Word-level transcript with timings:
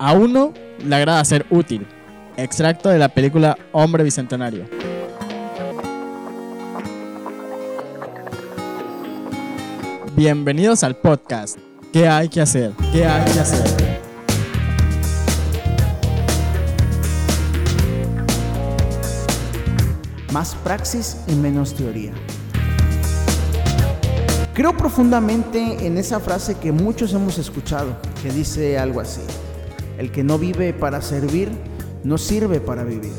A 0.00 0.12
uno 0.12 0.54
le 0.78 0.94
agrada 0.94 1.24
ser 1.24 1.44
útil. 1.50 1.84
Extracto 2.36 2.88
de 2.88 2.98
la 2.98 3.08
película 3.08 3.58
Hombre 3.72 4.04
Bicentenario. 4.04 4.64
Bienvenidos 10.14 10.84
al 10.84 10.94
podcast. 10.94 11.58
¿Qué 11.92 12.06
hay 12.06 12.28
que 12.28 12.40
hacer? 12.40 12.70
¿Qué 12.92 13.04
hay 13.04 13.32
que 13.32 13.40
hacer? 13.40 14.00
Más 20.32 20.54
praxis 20.62 21.16
y 21.26 21.32
menos 21.32 21.74
teoría. 21.74 22.12
Creo 24.54 24.76
profundamente 24.76 25.84
en 25.84 25.98
esa 25.98 26.20
frase 26.20 26.54
que 26.54 26.70
muchos 26.70 27.12
hemos 27.14 27.36
escuchado, 27.38 27.96
que 28.22 28.30
dice 28.30 28.78
algo 28.78 29.00
así. 29.00 29.22
El 29.98 30.12
que 30.12 30.22
no 30.22 30.38
vive 30.38 30.72
para 30.72 31.02
servir, 31.02 31.50
no 32.04 32.18
sirve 32.18 32.60
para 32.60 32.84
vivir. 32.84 33.12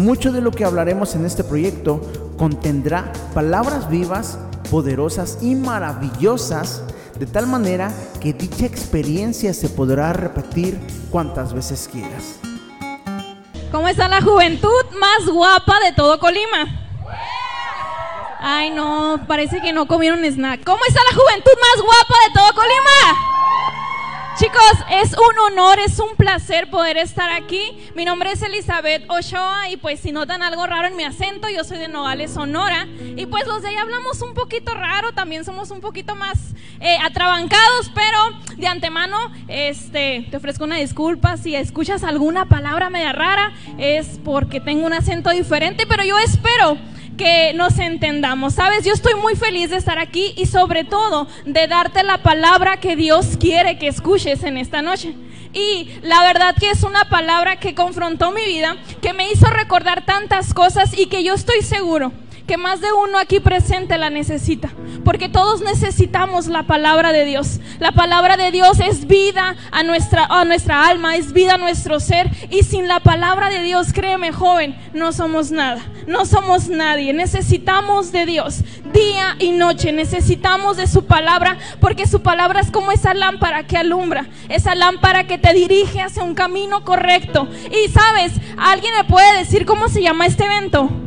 Mucho 0.00 0.32
de 0.32 0.40
lo 0.40 0.50
que 0.50 0.64
hablaremos 0.64 1.14
en 1.14 1.24
este 1.24 1.44
proyecto 1.44 2.00
contendrá 2.36 3.12
palabras 3.32 3.88
vivas, 3.88 4.38
poderosas 4.72 5.38
y 5.40 5.54
maravillosas, 5.54 6.82
de 7.16 7.26
tal 7.26 7.46
manera 7.46 7.94
que 8.20 8.32
dicha 8.32 8.66
experiencia 8.66 9.54
se 9.54 9.68
podrá 9.68 10.12
repetir 10.12 10.80
cuantas 11.12 11.54
veces 11.54 11.88
quieras. 11.90 12.40
¿Cómo 13.70 13.86
está 13.86 14.08
la 14.08 14.20
juventud 14.20 14.84
más 14.98 15.32
guapa 15.32 15.78
de 15.84 15.92
todo 15.92 16.18
Colima? 16.18 16.80
Ay, 18.40 18.70
no, 18.70 19.24
parece 19.28 19.60
que 19.60 19.72
no 19.72 19.86
comieron 19.86 20.24
snack. 20.24 20.64
¿Cómo 20.64 20.80
está 20.88 21.00
la 21.08 21.16
juventud 21.16 21.52
más 21.60 21.84
guapa 21.84 22.14
de 22.26 22.34
todo 22.34 22.54
Colima? 22.54 23.33
Chicos, 24.36 24.84
es 24.90 25.12
un 25.12 25.38
honor, 25.38 25.78
es 25.78 26.00
un 26.00 26.16
placer 26.16 26.68
poder 26.68 26.96
estar 26.96 27.30
aquí. 27.30 27.78
Mi 27.94 28.04
nombre 28.04 28.32
es 28.32 28.42
Elizabeth 28.42 29.08
Ochoa 29.08 29.68
y 29.70 29.76
pues 29.76 30.00
si 30.00 30.10
notan 30.10 30.42
algo 30.42 30.66
raro 30.66 30.88
en 30.88 30.96
mi 30.96 31.04
acento, 31.04 31.48
yo 31.48 31.62
soy 31.62 31.78
de 31.78 31.86
Nogales, 31.86 32.32
Sonora. 32.32 32.88
Y 33.16 33.26
pues 33.26 33.46
los 33.46 33.62
de 33.62 33.68
ahí 33.68 33.76
hablamos 33.76 34.22
un 34.22 34.34
poquito 34.34 34.74
raro, 34.74 35.12
también 35.12 35.44
somos 35.44 35.70
un 35.70 35.80
poquito 35.80 36.16
más 36.16 36.54
eh, 36.80 36.96
atrabancados, 37.04 37.92
pero 37.94 38.18
de 38.56 38.66
antemano 38.66 39.16
este, 39.46 40.26
te 40.28 40.36
ofrezco 40.36 40.64
una 40.64 40.78
disculpa. 40.78 41.36
Si 41.36 41.54
escuchas 41.54 42.02
alguna 42.02 42.46
palabra 42.46 42.90
media 42.90 43.12
rara, 43.12 43.52
es 43.78 44.18
porque 44.24 44.60
tengo 44.60 44.84
un 44.84 44.94
acento 44.94 45.30
diferente, 45.30 45.86
pero 45.86 46.02
yo 46.02 46.18
espero 46.18 46.76
que 47.16 47.52
nos 47.54 47.78
entendamos. 47.78 48.54
Sabes, 48.54 48.84
yo 48.84 48.92
estoy 48.92 49.14
muy 49.14 49.36
feliz 49.36 49.70
de 49.70 49.76
estar 49.76 49.98
aquí 49.98 50.34
y 50.36 50.46
sobre 50.46 50.84
todo 50.84 51.26
de 51.44 51.66
darte 51.66 52.02
la 52.02 52.22
palabra 52.22 52.78
que 52.78 52.96
Dios 52.96 53.36
quiere 53.38 53.78
que 53.78 53.88
escuches 53.88 54.42
en 54.44 54.58
esta 54.58 54.82
noche. 54.82 55.14
Y 55.52 55.88
la 56.02 56.22
verdad 56.22 56.56
que 56.58 56.70
es 56.70 56.82
una 56.82 57.04
palabra 57.08 57.56
que 57.56 57.74
confrontó 57.74 58.32
mi 58.32 58.44
vida, 58.44 58.76
que 59.00 59.12
me 59.12 59.30
hizo 59.30 59.46
recordar 59.46 60.04
tantas 60.04 60.52
cosas 60.52 60.98
y 60.98 61.06
que 61.06 61.22
yo 61.22 61.34
estoy 61.34 61.62
seguro 61.62 62.12
que 62.46 62.56
más 62.56 62.80
de 62.80 62.92
uno 62.92 63.18
aquí 63.18 63.40
presente 63.40 63.96
la 63.96 64.10
necesita, 64.10 64.70
porque 65.04 65.28
todos 65.28 65.62
necesitamos 65.62 66.46
la 66.46 66.64
palabra 66.64 67.12
de 67.12 67.24
Dios. 67.24 67.60
La 67.78 67.92
palabra 67.92 68.36
de 68.36 68.50
Dios 68.50 68.80
es 68.80 69.06
vida 69.06 69.56
a 69.72 69.82
nuestra, 69.82 70.26
a 70.26 70.44
nuestra 70.44 70.86
alma, 70.86 71.16
es 71.16 71.32
vida 71.32 71.54
a 71.54 71.58
nuestro 71.58 72.00
ser, 72.00 72.30
y 72.50 72.62
sin 72.62 72.86
la 72.86 73.00
palabra 73.00 73.48
de 73.48 73.62
Dios, 73.62 73.92
créeme 73.92 74.32
joven, 74.32 74.76
no 74.92 75.12
somos 75.12 75.50
nada, 75.50 75.80
no 76.06 76.26
somos 76.26 76.68
nadie. 76.68 77.12
Necesitamos 77.14 78.12
de 78.12 78.26
Dios 78.26 78.60
día 78.92 79.36
y 79.38 79.50
noche, 79.50 79.92
necesitamos 79.92 80.76
de 80.76 80.86
su 80.86 81.06
palabra, 81.06 81.58
porque 81.80 82.06
su 82.06 82.20
palabra 82.22 82.60
es 82.60 82.70
como 82.70 82.92
esa 82.92 83.14
lámpara 83.14 83.66
que 83.66 83.76
alumbra, 83.76 84.26
esa 84.48 84.74
lámpara 84.74 85.26
que 85.26 85.38
te 85.38 85.52
dirige 85.54 86.02
hacia 86.02 86.22
un 86.22 86.34
camino 86.34 86.84
correcto. 86.84 87.48
Y 87.70 87.90
sabes, 87.90 88.32
¿alguien 88.58 88.94
me 88.96 89.04
puede 89.04 89.38
decir 89.38 89.64
cómo 89.64 89.88
se 89.88 90.02
llama 90.02 90.26
este 90.26 90.44
evento? 90.44 91.03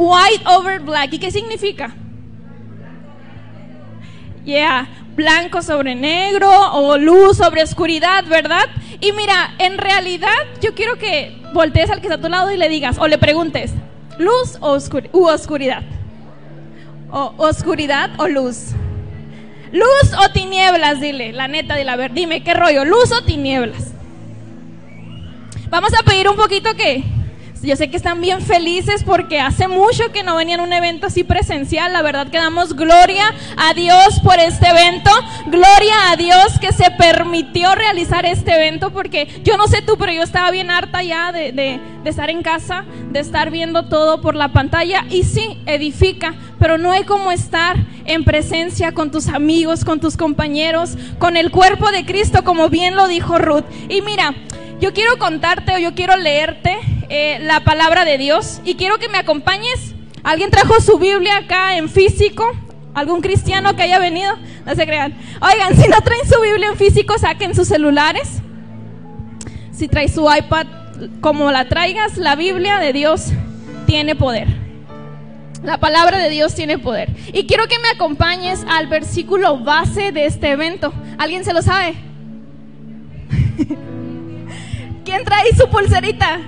White 0.00 0.46
over 0.46 0.80
black. 0.80 1.12
¿Y 1.12 1.18
qué 1.18 1.30
significa? 1.30 1.94
Yeah, 4.46 4.88
blanco 5.14 5.60
sobre 5.60 5.94
negro 5.94 6.48
o 6.72 6.96
luz 6.96 7.36
sobre 7.36 7.62
oscuridad, 7.62 8.24
¿verdad? 8.24 8.64
Y 9.02 9.12
mira, 9.12 9.54
en 9.58 9.76
realidad 9.76 10.32
yo 10.62 10.74
quiero 10.74 10.96
que 10.96 11.36
voltees 11.52 11.90
al 11.90 12.00
que 12.00 12.06
está 12.06 12.14
a 12.14 12.20
tu 12.20 12.30
lado 12.30 12.50
y 12.50 12.56
le 12.56 12.70
digas 12.70 12.96
o 12.98 13.06
le 13.08 13.18
preguntes, 13.18 13.74
¿luz 14.16 14.56
o 14.60 14.78
u 15.12 15.26
oscuridad? 15.26 15.82
O 17.10 17.34
oscuridad 17.36 18.10
o 18.16 18.26
luz. 18.26 18.68
Luz 19.70 20.14
o 20.18 20.32
tinieblas, 20.32 20.98
dile, 21.02 21.32
la 21.32 21.46
neta, 21.46 21.76
dile, 21.76 21.90
a 21.90 21.96
ver, 21.96 22.14
dime, 22.14 22.42
¿qué 22.42 22.54
rollo? 22.54 22.86
¿Luz 22.86 23.12
o 23.12 23.22
tinieblas? 23.22 23.92
Vamos 25.68 25.92
a 25.92 26.02
pedir 26.04 26.26
un 26.26 26.36
poquito 26.36 26.74
que 26.74 27.04
yo 27.62 27.76
sé 27.76 27.90
que 27.90 27.96
están 27.96 28.20
bien 28.20 28.40
felices 28.40 29.04
porque 29.04 29.38
hace 29.38 29.68
mucho 29.68 30.10
que 30.12 30.22
no 30.22 30.36
venían 30.36 30.60
a 30.60 30.62
un 30.62 30.72
evento 30.72 31.06
así 31.06 31.24
presencial. 31.24 31.92
La 31.92 32.00
verdad 32.00 32.28
que 32.28 32.38
damos 32.38 32.74
gloria 32.74 33.34
a 33.56 33.74
Dios 33.74 34.20
por 34.22 34.38
este 34.38 34.66
evento. 34.68 35.10
Gloria 35.46 36.10
a 36.10 36.16
Dios 36.16 36.58
que 36.58 36.72
se 36.72 36.90
permitió 36.92 37.74
realizar 37.74 38.24
este 38.24 38.54
evento 38.54 38.90
porque 38.90 39.28
yo 39.44 39.58
no 39.58 39.66
sé 39.66 39.82
tú, 39.82 39.96
pero 39.98 40.12
yo 40.12 40.22
estaba 40.22 40.50
bien 40.50 40.70
harta 40.70 41.02
ya 41.02 41.32
de, 41.32 41.52
de, 41.52 41.80
estar 42.08 42.30
en 42.30 42.42
casa, 42.42 42.84
de 43.10 43.20
estar 43.20 43.50
viendo 43.50 43.88
todo 43.88 44.22
por 44.22 44.36
la 44.36 44.52
pantalla. 44.52 45.04
Y 45.10 45.24
sí, 45.24 45.58
edifica, 45.66 46.34
pero 46.58 46.78
no 46.78 46.92
hay 46.92 47.04
como 47.04 47.30
estar 47.30 47.76
en 48.06 48.24
presencia 48.24 48.92
con 48.92 49.10
tus 49.10 49.28
amigos, 49.28 49.84
con 49.84 50.00
tus 50.00 50.16
compañeros, 50.16 50.96
con 51.18 51.36
el 51.36 51.50
cuerpo 51.50 51.90
de 51.90 52.06
Cristo, 52.06 52.42
como 52.42 52.70
bien 52.70 52.94
lo 52.96 53.06
dijo 53.06 53.38
Ruth. 53.38 53.64
Y 53.88 54.00
mira, 54.00 54.34
yo 54.80 54.94
quiero 54.94 55.18
contarte 55.18 55.74
o 55.74 55.78
yo 55.78 55.94
quiero 55.94 56.16
leerte 56.16 56.78
eh, 57.10 57.38
la 57.42 57.60
palabra 57.60 58.04
de 58.04 58.16
Dios 58.18 58.60
y 58.64 58.74
quiero 58.74 58.98
que 58.98 59.08
me 59.08 59.18
acompañes. 59.18 59.94
¿Alguien 60.22 60.50
trajo 60.50 60.80
su 60.80 60.98
Biblia 60.98 61.36
acá 61.38 61.76
en 61.76 61.88
físico? 61.88 62.44
¿Algún 62.94 63.20
cristiano 63.20 63.76
que 63.76 63.82
haya 63.82 63.98
venido? 63.98 64.34
No 64.64 64.74
se 64.74 64.86
crean. 64.86 65.14
Oigan, 65.40 65.76
si 65.76 65.88
no 65.88 66.00
traen 66.00 66.26
su 66.26 66.40
Biblia 66.40 66.68
en 66.68 66.76
físico, 66.76 67.18
saquen 67.18 67.54
sus 67.54 67.68
celulares. 67.68 68.40
Si 69.72 69.86
traes 69.88 70.14
su 70.14 70.28
iPad, 70.30 70.66
como 71.20 71.50
la 71.50 71.68
traigas, 71.68 72.16
la 72.16 72.34
Biblia 72.34 72.78
de 72.78 72.92
Dios 72.92 73.28
tiene 73.86 74.14
poder. 74.14 74.48
La 75.62 75.78
palabra 75.78 76.18
de 76.18 76.30
Dios 76.30 76.54
tiene 76.54 76.78
poder. 76.78 77.10
Y 77.32 77.46
quiero 77.46 77.66
que 77.66 77.78
me 77.78 77.88
acompañes 77.88 78.64
al 78.68 78.86
versículo 78.86 79.58
base 79.58 80.10
de 80.12 80.26
este 80.26 80.50
evento. 80.50 80.92
¿Alguien 81.18 81.44
se 81.44 81.52
lo 81.52 81.60
sabe? 81.62 81.94
¿Quién 85.10 85.24
trae 85.24 85.52
su 85.56 85.68
pulserita? 85.68 86.38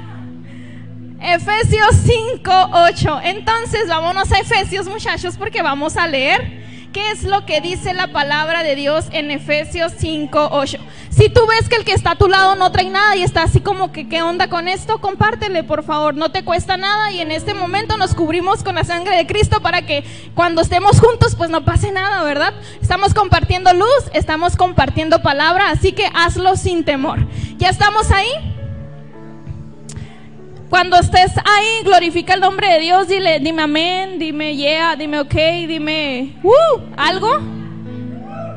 Efesios 1.21 1.97
5, 2.07 2.71
8. 2.73 3.21
Entonces 3.25 3.89
vámonos 3.89 4.31
a 4.31 4.39
Efesios 4.39 4.87
muchachos 4.87 5.37
porque 5.37 5.63
vamos 5.63 5.97
a 5.97 6.07
leer 6.07 6.63
qué 6.93 7.11
es 7.11 7.25
lo 7.25 7.45
que 7.45 7.61
dice 7.61 7.93
la 7.93 8.13
palabra 8.13 8.63
de 8.63 8.77
Dios 8.77 9.07
en 9.11 9.33
Efesios 9.33 9.95
5, 9.99 10.51
8. 10.53 10.79
Si 11.11 11.29
tú 11.29 11.41
ves 11.49 11.69
que 11.69 11.75
el 11.75 11.85
que 11.85 11.93
está 11.93 12.13
a 12.13 12.15
tu 12.15 12.29
lado 12.29 12.55
no 12.55 12.71
trae 12.71 12.89
nada 12.89 13.17
y 13.17 13.25
está 13.25 13.43
así 13.43 13.59
como 13.59 13.91
que 13.91 14.09
qué 14.09 14.23
onda 14.23 14.49
con 14.49 14.69
esto, 14.69 15.01
compártele 15.01 15.65
por 15.65 15.83
favor, 15.83 16.15
no 16.15 16.31
te 16.31 16.45
cuesta 16.45 16.77
nada 16.77 17.11
y 17.11 17.21
en 17.21 17.33
este 17.33 17.55
momento 17.55 17.97
nos 17.97 18.15
cubrimos 18.15 18.63
con 18.63 18.77
la 18.77 18.85
sangre 18.85 19.17
de 19.17 19.27
Cristo 19.27 19.61
para 19.61 19.83
que 19.83 20.05
cuando 20.37 20.63
estemos 20.63 21.01
juntos 21.01 21.35
pues 21.35 21.51
no 21.51 21.65
pase 21.65 21.91
nada, 21.91 22.23
¿verdad? 22.23 22.55
Estamos 22.81 23.13
compartiendo 23.13 23.73
luz, 23.73 24.05
estamos 24.13 24.55
compartiendo 24.55 25.21
palabra, 25.21 25.71
así 25.71 25.91
que 25.91 26.09
hazlo 26.15 26.55
sin 26.57 26.85
temor. 26.85 27.27
¿Ya 27.57 27.69
estamos 27.69 28.11
ahí? 28.13 28.52
Cuando 30.73 30.97
estés 30.97 31.33
ahí, 31.37 31.85
glorifica 31.85 32.33
el 32.33 32.41
nombre 32.41 32.67
de 32.67 32.79
Dios, 32.79 33.07
dile, 33.07 33.41
dime 33.41 33.61
amén, 33.61 34.19
dime 34.19 34.57
yeah, 34.57 34.97
dime 34.97 35.21
ok, 35.21 35.35
dime 35.69 36.35
uh, 36.43 36.81
algo. 36.97 37.29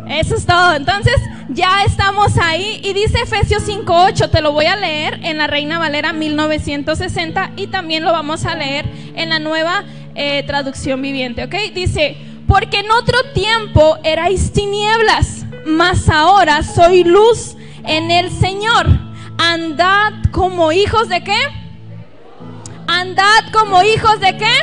Eso 0.08 0.36
es 0.36 0.46
todo. 0.46 0.76
Entonces, 0.76 1.14
ya 1.50 1.84
estamos 1.84 2.38
ahí 2.38 2.80
y 2.86 2.94
dice 2.94 3.20
Efesios 3.22 3.68
5:8, 3.68 4.30
te 4.30 4.40
lo 4.40 4.54
voy 4.54 4.66
a 4.66 4.78
leer 4.78 5.20
en 5.24 5.38
la 5.38 5.48
Reina 5.48 5.78
Valera 5.78 6.14
1960 6.14 7.52
y 7.58 7.68
también 7.68 8.06
lo 8.06 8.14
vamos 8.14 8.46
a 8.46 8.56
leer 8.56 8.86
en 9.16 9.28
la 9.28 9.40
nueva 9.40 9.84
eh, 10.16 10.44
traducción 10.44 11.02
viviente, 11.02 11.44
¿ok? 11.44 11.74
Dice, 11.74 12.16
porque 12.48 12.80
en 12.80 12.92
otro 12.92 13.18
tiempo 13.34 13.98
erais 14.06 14.54
tinieblas, 14.54 15.46
mas 15.66 16.08
ahora 16.08 16.64
soy 16.64 17.04
luz 17.04 17.58
en 17.84 18.10
el 18.10 18.32
Señor. 18.32 18.88
Andad 19.38 20.14
como 20.32 20.72
hijos 20.72 21.10
de 21.10 21.22
qué? 21.22 21.65
Andad 22.96 23.52
como 23.52 23.84
hijos 23.84 24.22
de 24.22 24.38
qué? 24.38 24.56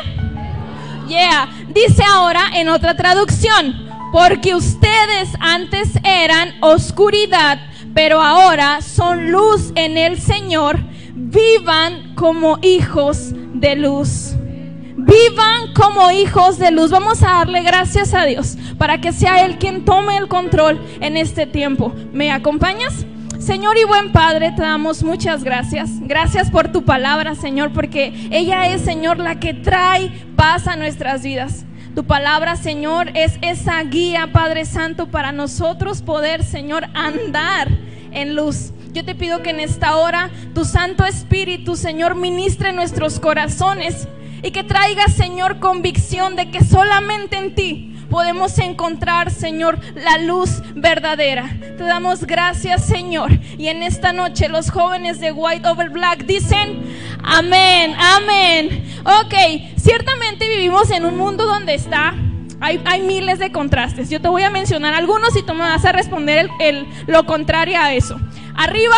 Yeah. 1.06 1.50
Dice 1.68 2.02
ahora 2.02 2.40
en 2.54 2.70
otra 2.70 2.96
traducción, 2.96 3.86
porque 4.10 4.54
ustedes 4.54 5.28
antes 5.38 5.90
eran 6.02 6.54
oscuridad, 6.62 7.60
pero 7.94 8.22
ahora 8.22 8.80
son 8.80 9.30
luz 9.30 9.72
en 9.74 9.98
el 9.98 10.18
Señor. 10.18 10.78
Vivan 11.14 12.14
como 12.14 12.58
hijos 12.62 13.32
de 13.34 13.76
luz 13.76 14.34
vivan 14.94 15.72
como 15.74 16.10
hijos 16.10 16.58
de 16.58 16.70
luz. 16.70 16.90
Vamos 16.90 17.22
a 17.22 17.32
darle 17.32 17.62
gracias 17.62 18.14
a 18.14 18.24
Dios 18.24 18.56
para 18.78 19.00
que 19.00 19.12
sea 19.12 19.44
Él 19.44 19.58
quien 19.58 19.84
tome 19.84 20.16
el 20.16 20.28
control 20.28 20.80
en 21.00 21.16
este 21.16 21.46
tiempo. 21.46 21.92
¿Me 22.12 22.30
acompañas? 22.30 23.04
Señor 23.42 23.76
y 23.76 23.82
buen 23.82 24.12
Padre, 24.12 24.52
te 24.52 24.62
damos 24.62 25.02
muchas 25.02 25.42
gracias. 25.42 25.90
Gracias 26.02 26.48
por 26.48 26.70
tu 26.70 26.84
palabra, 26.84 27.34
Señor, 27.34 27.72
porque 27.72 28.28
ella 28.30 28.72
es, 28.72 28.82
Señor, 28.82 29.18
la 29.18 29.40
que 29.40 29.52
trae 29.52 30.12
paz 30.36 30.68
a 30.68 30.76
nuestras 30.76 31.24
vidas. 31.24 31.64
Tu 31.96 32.04
palabra, 32.04 32.54
Señor, 32.54 33.10
es 33.14 33.40
esa 33.42 33.82
guía, 33.82 34.30
Padre 34.32 34.64
Santo, 34.64 35.08
para 35.08 35.32
nosotros 35.32 36.02
poder, 36.02 36.44
Señor, 36.44 36.86
andar 36.94 37.66
en 38.12 38.36
luz. 38.36 38.70
Yo 38.92 39.04
te 39.04 39.16
pido 39.16 39.42
que 39.42 39.50
en 39.50 39.58
esta 39.58 39.96
hora 39.96 40.30
tu 40.54 40.64
Santo 40.64 41.04
Espíritu, 41.04 41.74
Señor, 41.74 42.14
ministre 42.14 42.72
nuestros 42.72 43.18
corazones 43.18 44.06
y 44.44 44.52
que 44.52 44.62
traiga, 44.62 45.08
Señor, 45.08 45.58
convicción 45.58 46.36
de 46.36 46.48
que 46.52 46.62
solamente 46.62 47.38
en 47.38 47.56
ti 47.56 47.91
podemos 48.12 48.58
encontrar, 48.58 49.30
Señor, 49.30 49.78
la 49.94 50.18
luz 50.18 50.62
verdadera. 50.74 51.48
Te 51.58 51.82
damos 51.82 52.24
gracias, 52.26 52.84
Señor. 52.84 53.32
Y 53.56 53.68
en 53.68 53.82
esta 53.82 54.12
noche 54.12 54.50
los 54.50 54.70
jóvenes 54.70 55.18
de 55.18 55.32
White 55.32 55.66
Over 55.66 55.88
Black 55.88 56.26
dicen, 56.26 56.82
amén, 57.24 57.96
amén. 57.98 58.84
Ok, 59.04 59.34
ciertamente 59.78 60.46
vivimos 60.46 60.90
en 60.90 61.06
un 61.06 61.16
mundo 61.16 61.46
donde 61.46 61.72
está 61.72 62.14
hay, 62.60 63.00
miles 63.00 63.38
de 63.38 63.50
contrastes. 63.50 64.10
Yo 64.10 64.20
te 64.20 64.28
voy 64.28 64.42
a 64.42 64.50
mencionar 64.50 64.92
algunos 64.92 65.34
y 65.34 65.42
tú 65.42 65.54
me 65.54 65.60
vas 65.60 65.84
a 65.86 65.92
responder 65.92 66.50
el, 66.60 66.86
lo 67.06 67.24
contrario 67.24 67.78
a 67.80 67.94
eso. 67.94 68.20
Arriba, 68.54 68.96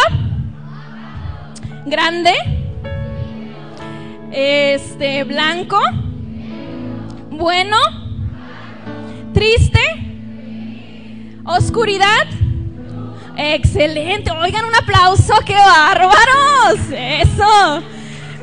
grande, 1.86 2.34
este, 4.32 5.22
blanco, 5.22 5.80
bueno, 7.30 7.76
triste, 9.34 9.80
oscuridad. 11.44 12.26
Excelente. 13.36 14.30
Oigan, 14.30 14.64
un 14.64 14.74
aplauso. 14.74 15.34
¡Qué 15.44 15.56
bárbaros! 15.56 16.80
Eso. 16.90 17.82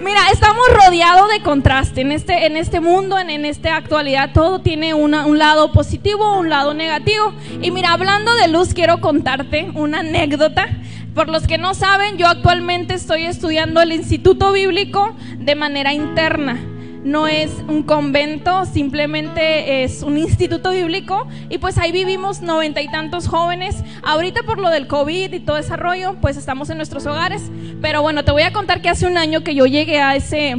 Mira, 0.04 0.20
estamos 0.34 0.64
rodeados 0.84 1.32
de 1.32 1.42
contraste. 1.42 2.02
En 2.02 2.12
este, 2.12 2.46
en 2.46 2.58
este 2.58 2.82
mundo, 2.82 3.18
en, 3.18 3.30
en 3.30 3.46
esta 3.46 3.78
actualidad, 3.78 4.32
todo 4.34 4.60
tiene 4.60 4.94
un 4.94 5.40
lado 5.40 5.72
positivo, 5.72 6.38
un 6.38 6.50
lado 6.50 6.74
negativo. 6.74 7.34
Y 7.62 7.72
mira, 7.72 7.94
hablando 7.94 8.34
de 8.36 8.50
luz, 8.50 8.74
quiero 8.74 9.00
contarte 9.00 9.72
una 9.74 10.00
anécdota. 10.00 10.68
Por 11.16 11.30
los 11.30 11.48
que 11.48 11.58
no 11.58 11.74
saben, 11.74 12.18
yo 12.18 12.28
actualmente 12.28 12.94
estoy 12.94 13.26
estudiando 13.26 13.82
el 13.82 13.92
Instituto 13.92 14.52
Bíblico 14.52 15.16
de 15.38 15.56
manera 15.56 15.94
interna 15.94 16.71
no 17.04 17.28
es 17.28 17.52
un 17.68 17.84
convento, 17.84 18.66
simplemente 18.66 19.84
es 19.84 20.04
un 20.04 20.18
instituto 20.18 20.72
bíblico 20.72 21.28
y 21.50 21.58
pues 21.58 21.78
ahí 21.78 21.92
vivimos 21.92 22.42
noventa 22.42 22.82
y 22.82 22.90
tantos 22.90 23.28
jóvenes. 23.28 23.84
Ahorita 24.04 24.44
por 24.44 24.60
lo 24.60 24.70
del 24.70 24.88
COVID 24.88 25.34
y 25.34 25.40
todo 25.40 25.58
ese 25.58 25.76
rollo, 25.78 26.16
pues 26.22 26.38
estamos 26.38 26.70
en 26.70 26.78
nuestros 26.78 27.06
hogares. 27.06 27.44
Pero 27.82 28.02
bueno, 28.02 28.24
te 28.24 28.32
voy 28.32 28.44
a 28.44 28.54
contar 28.54 28.82
que 28.82 28.90
hace 28.90 29.08
un 29.08 29.18
año 29.18 29.44
que 29.44 29.56
yo 29.56 29.66
llegué 29.66 30.00
a 30.00 30.16
ese, 30.16 30.56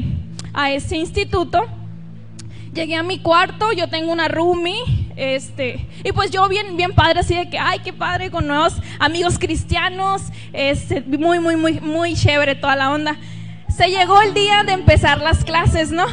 a 0.52 0.72
ese 0.72 0.96
instituto, 0.96 1.62
llegué 2.74 2.96
a 2.96 3.02
mi 3.02 3.20
cuarto, 3.20 3.72
yo 3.72 3.88
tengo 3.88 4.10
una 4.10 4.26
roomie, 4.26 4.80
este, 5.14 5.86
y 6.02 6.10
pues 6.12 6.30
yo 6.30 6.48
bien, 6.48 6.76
bien 6.76 6.92
padre, 6.92 7.20
así 7.20 7.34
de 7.34 7.48
que, 7.50 7.58
ay, 7.58 7.80
qué 7.84 7.92
padre, 7.92 8.30
con 8.30 8.48
nuevos 8.48 8.74
amigos 8.98 9.38
cristianos, 9.38 10.22
este, 10.52 11.02
muy, 11.02 11.38
muy, 11.38 11.56
muy, 11.56 11.80
muy 11.80 12.14
chévere 12.14 12.54
toda 12.56 12.74
la 12.74 12.90
onda 12.90 13.16
se 13.76 13.88
llegó 13.88 14.20
el 14.20 14.34
día 14.34 14.64
de 14.64 14.72
empezar 14.72 15.20
las 15.20 15.44
clases, 15.44 15.90
¿no? 15.90 16.04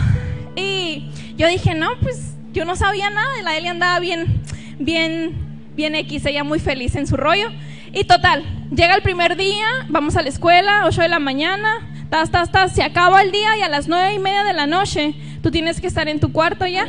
Y 0.56 1.10
yo 1.38 1.48
dije, 1.48 1.76
no, 1.76 1.90
pues 2.02 2.36
yo 2.52 2.66
no 2.66 2.76
sabía 2.76 3.10
nada, 3.10 3.30
la 3.44 3.58
Eli 3.58 3.68
andaba 3.68 4.00
bien, 4.00 4.42
bien, 4.80 5.34
bien 5.76 5.96
X, 5.96 6.26
ella 6.26 6.44
muy 6.44 6.60
feliz 6.60 6.96
en 6.96 7.08
su 7.08 7.18
rollo. 7.18 7.50
Y 7.94 8.04
total, 8.04 8.44
llega 8.72 8.96
el 8.96 9.02
primer 9.02 9.36
día, 9.36 9.68
vamos 9.88 10.16
a 10.16 10.22
la 10.22 10.30
escuela, 10.30 10.84
8 10.86 11.02
de 11.02 11.08
la 11.08 11.20
mañana, 11.20 11.90
tas, 12.10 12.32
tas, 12.32 12.52
tas, 12.52 12.74
se 12.74 12.84
acaba 12.84 13.22
el 13.22 13.32
día 13.32 13.58
y 13.58 13.62
a 13.62 13.70
las 13.70 13.88
nueve 13.88 14.14
y 14.14 14.20
media 14.20 14.44
de 14.44 14.54
la 14.54 14.68
noche 14.68 15.14
tú 15.42 15.52
tienes 15.52 15.80
que 15.82 15.88
estar 15.88 16.08
en 16.08 16.20
tu 16.20 16.32
cuarto 16.32 16.66
ya. 16.68 16.88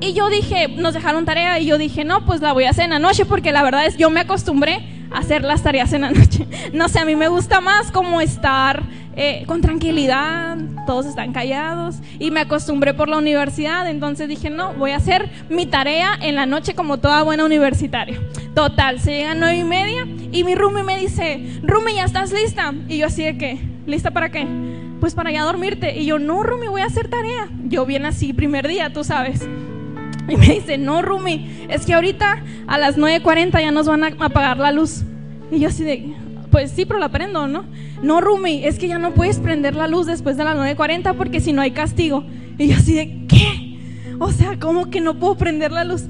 Y 0.00 0.14
yo 0.14 0.28
dije, 0.28 0.68
nos 0.68 0.94
dejaron 0.94 1.24
tarea 1.24 1.60
y 1.60 1.66
yo 1.66 1.78
dije, 1.78 2.04
no, 2.04 2.26
pues 2.26 2.40
la 2.40 2.52
voy 2.52 2.64
a 2.64 2.70
hacer 2.70 2.84
en 2.84 2.90
la 2.90 2.98
noche 2.98 3.24
porque 3.24 3.52
la 3.52 3.62
verdad 3.62 3.86
es, 3.86 3.96
yo 3.96 4.10
me 4.10 4.20
acostumbré 4.20 4.80
hacer 5.14 5.42
las 5.42 5.62
tareas 5.62 5.92
en 5.92 6.02
la 6.02 6.10
noche. 6.10 6.46
No 6.72 6.88
sé, 6.88 7.00
a 7.00 7.04
mí 7.04 7.16
me 7.16 7.28
gusta 7.28 7.60
más 7.60 7.90
como 7.90 8.20
estar 8.20 8.82
eh, 9.14 9.44
con 9.46 9.60
tranquilidad, 9.60 10.56
todos 10.86 11.04
están 11.04 11.32
callados 11.32 11.96
y 12.18 12.30
me 12.30 12.40
acostumbré 12.40 12.94
por 12.94 13.10
la 13.10 13.18
universidad, 13.18 13.88
entonces 13.90 14.26
dije, 14.26 14.48
no, 14.48 14.72
voy 14.74 14.92
a 14.92 14.96
hacer 14.96 15.30
mi 15.50 15.66
tarea 15.66 16.16
en 16.20 16.34
la 16.34 16.46
noche 16.46 16.74
como 16.74 16.98
toda 16.98 17.22
buena 17.22 17.44
universitaria. 17.44 18.18
Total, 18.54 19.00
se 19.00 19.12
llega 19.12 19.32
a 19.32 19.34
nueve 19.34 19.58
y 19.58 19.64
media 19.64 20.06
y 20.32 20.44
mi 20.44 20.54
Rumi 20.54 20.82
me 20.82 20.98
dice, 20.98 21.60
Rumi, 21.62 21.94
¿ya 21.94 22.04
estás 22.04 22.32
lista? 22.32 22.72
Y 22.88 22.98
yo 22.98 23.06
así 23.06 23.22
de 23.22 23.36
que, 23.36 23.58
¿lista 23.86 24.12
para 24.12 24.30
qué? 24.30 24.46
Pues 24.98 25.14
para 25.14 25.30
ya 25.30 25.42
dormirte. 25.42 25.98
Y 25.98 26.06
yo, 26.06 26.18
no, 26.18 26.42
Rumi, 26.42 26.68
voy 26.68 26.80
a 26.80 26.86
hacer 26.86 27.08
tarea. 27.08 27.48
Yo 27.64 27.84
bien 27.84 28.06
así, 28.06 28.32
primer 28.32 28.68
día, 28.68 28.92
tú 28.92 29.04
sabes. 29.04 29.46
Y 30.28 30.36
me 30.36 30.46
dice, 30.46 30.78
no, 30.78 31.02
Rumi, 31.02 31.66
es 31.68 31.84
que 31.84 31.94
ahorita 31.94 32.42
a 32.66 32.78
las 32.78 32.96
9.40 32.96 33.60
ya 33.60 33.70
nos 33.70 33.86
van 33.86 34.04
a 34.04 34.06
apagar 34.18 34.58
la 34.58 34.72
luz. 34.72 35.02
Y 35.50 35.60
yo 35.60 35.68
así 35.68 35.84
de, 35.84 36.14
pues 36.50 36.70
sí, 36.70 36.84
pero 36.84 37.00
la 37.00 37.08
prendo, 37.08 37.48
¿no? 37.48 37.64
No, 38.02 38.20
Rumi, 38.20 38.64
es 38.64 38.78
que 38.78 38.88
ya 38.88 38.98
no 38.98 39.14
puedes 39.14 39.38
prender 39.38 39.74
la 39.74 39.88
luz 39.88 40.06
después 40.06 40.36
de 40.36 40.44
las 40.44 40.56
9.40 40.56 41.14
porque 41.16 41.40
si 41.40 41.52
no 41.52 41.62
hay 41.62 41.72
castigo. 41.72 42.24
Y 42.58 42.68
yo 42.68 42.76
así 42.76 42.94
de, 42.94 43.26
¿qué? 43.26 43.78
O 44.18 44.30
sea, 44.30 44.58
¿cómo 44.58 44.90
que 44.90 45.00
no 45.00 45.18
puedo 45.18 45.36
prender 45.36 45.72
la 45.72 45.84
luz? 45.84 46.04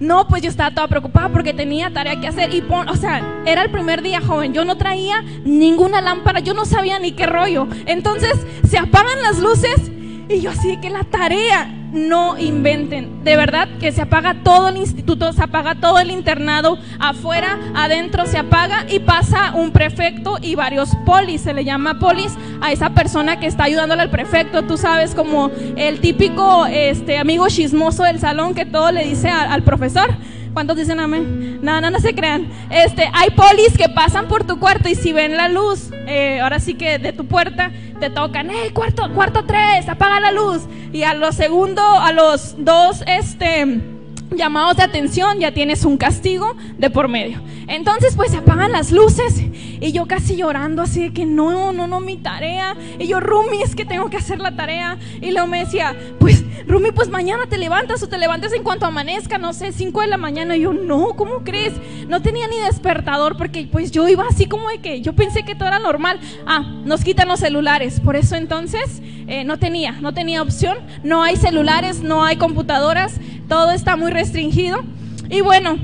No, 0.00 0.28
pues 0.28 0.42
yo 0.42 0.48
estaba 0.48 0.72
toda 0.72 0.86
preocupada 0.86 1.28
porque 1.28 1.52
tenía 1.52 1.92
tarea 1.92 2.20
que 2.20 2.28
hacer 2.28 2.54
y 2.54 2.62
o 2.70 2.96
sea, 2.96 3.42
era 3.44 3.62
el 3.62 3.70
primer 3.70 4.00
día 4.00 4.20
joven, 4.20 4.54
yo 4.54 4.64
no 4.64 4.76
traía 4.76 5.24
ninguna 5.44 6.00
lámpara, 6.00 6.38
yo 6.38 6.54
no 6.54 6.64
sabía 6.64 7.00
ni 7.00 7.12
qué 7.12 7.26
rollo. 7.26 7.66
Entonces 7.86 8.32
se 8.68 8.78
apagan 8.78 9.20
las 9.22 9.40
luces 9.40 9.90
y 10.28 10.40
yo 10.40 10.50
así 10.50 10.76
que 10.78 10.90
la 10.90 11.04
tarea, 11.04 11.78
no 11.92 12.38
inventen. 12.38 13.24
De 13.24 13.36
verdad 13.36 13.68
que 13.80 13.92
se 13.92 14.02
apaga 14.02 14.42
todo 14.42 14.68
el 14.68 14.76
instituto, 14.76 15.32
se 15.32 15.42
apaga 15.42 15.74
todo 15.74 15.98
el 15.98 16.10
internado, 16.10 16.78
afuera, 16.98 17.58
adentro 17.74 18.26
se 18.26 18.38
apaga 18.38 18.86
y 18.88 19.00
pasa 19.00 19.52
un 19.54 19.70
prefecto 19.70 20.36
y 20.40 20.54
varios 20.54 20.90
polis. 21.06 21.42
Se 21.42 21.54
le 21.54 21.64
llama 21.64 21.98
polis 21.98 22.36
a 22.60 22.72
esa 22.72 22.90
persona 22.90 23.40
que 23.40 23.46
está 23.46 23.64
ayudándole 23.64 24.02
al 24.02 24.10
prefecto. 24.10 24.62
Tú 24.62 24.76
sabes, 24.76 25.14
como 25.14 25.50
el 25.76 26.00
típico 26.00 26.66
este, 26.66 27.18
amigo 27.18 27.48
chismoso 27.48 28.04
del 28.04 28.18
salón 28.18 28.54
que 28.54 28.66
todo 28.66 28.92
le 28.92 29.04
dice 29.04 29.28
al 29.28 29.62
profesor. 29.62 30.10
¿Cuántos 30.58 30.76
dicen 30.76 30.98
amén? 30.98 31.60
No, 31.62 31.80
no, 31.80 31.88
no 31.88 32.00
se 32.00 32.16
crean. 32.16 32.48
Este, 32.68 33.08
hay 33.14 33.30
polis 33.30 33.78
que 33.78 33.88
pasan 33.88 34.26
por 34.26 34.42
tu 34.42 34.58
cuarto 34.58 34.88
y 34.88 34.96
si 34.96 35.12
ven 35.12 35.36
la 35.36 35.48
luz, 35.48 35.90
eh, 36.08 36.40
ahora 36.40 36.58
sí 36.58 36.74
que 36.74 36.98
de 36.98 37.12
tu 37.12 37.26
puerta, 37.26 37.70
te 38.00 38.10
tocan, 38.10 38.48
hey, 38.50 38.72
cuarto, 38.74 39.08
cuarto 39.14 39.44
tres, 39.44 39.88
apaga 39.88 40.18
la 40.18 40.32
luz. 40.32 40.62
Y 40.92 41.04
a 41.04 41.14
los 41.14 41.36
segundos, 41.36 41.84
a 41.86 42.10
los 42.10 42.56
dos, 42.58 43.04
este 43.06 43.97
llamados 44.30 44.76
de 44.76 44.82
atención, 44.82 45.38
ya 45.40 45.52
tienes 45.52 45.84
un 45.84 45.96
castigo 45.96 46.54
de 46.76 46.90
por 46.90 47.08
medio. 47.08 47.40
Entonces 47.66 48.16
pues 48.16 48.30
se 48.30 48.38
apagan 48.38 48.72
las 48.72 48.92
luces 48.92 49.42
y 49.80 49.92
yo 49.92 50.06
casi 50.06 50.36
llorando 50.36 50.82
así 50.82 51.02
de 51.02 51.12
que 51.12 51.24
no, 51.24 51.72
no, 51.72 51.86
no, 51.86 52.00
mi 52.00 52.16
tarea. 52.16 52.76
Y 52.98 53.06
yo, 53.06 53.20
Rumi, 53.20 53.62
es 53.62 53.74
que 53.74 53.84
tengo 53.84 54.08
que 54.10 54.16
hacer 54.16 54.38
la 54.40 54.56
tarea. 54.56 54.98
Y 55.20 55.30
luego 55.30 55.46
me 55.46 55.60
decía, 55.60 55.94
pues 56.18 56.44
Rumi, 56.66 56.92
pues 56.92 57.08
mañana 57.08 57.46
te 57.46 57.58
levantas 57.58 58.02
o 58.02 58.08
te 58.08 58.18
levantas 58.18 58.52
en 58.52 58.62
cuanto 58.62 58.86
amanezca, 58.86 59.38
no 59.38 59.52
sé, 59.52 59.72
5 59.72 60.00
de 60.00 60.06
la 60.06 60.16
mañana. 60.16 60.56
Y 60.56 60.62
yo, 60.62 60.72
no, 60.72 61.14
¿cómo 61.14 61.44
crees? 61.44 61.74
No 62.08 62.22
tenía 62.22 62.48
ni 62.48 62.58
despertador 62.58 63.36
porque 63.36 63.68
pues 63.70 63.90
yo 63.90 64.08
iba 64.08 64.24
así 64.28 64.46
como 64.46 64.68
de 64.68 64.78
que 64.78 65.00
yo 65.00 65.12
pensé 65.14 65.44
que 65.44 65.54
todo 65.54 65.68
era 65.68 65.78
normal. 65.78 66.18
Ah, 66.46 66.60
nos 66.84 67.04
quitan 67.04 67.28
los 67.28 67.40
celulares. 67.40 68.00
Por 68.00 68.16
eso 68.16 68.34
entonces 68.36 69.02
eh, 69.26 69.44
no 69.44 69.58
tenía, 69.58 69.92
no 69.92 70.14
tenía 70.14 70.42
opción. 70.42 70.78
No 71.02 71.22
hay 71.22 71.36
celulares, 71.36 72.00
no 72.00 72.24
hay 72.24 72.36
computadoras 72.36 73.20
todo 73.48 73.72
está 73.72 73.96
muy 73.96 74.10
restringido. 74.10 74.82
Y 75.30 75.40
bueno, 75.40 75.76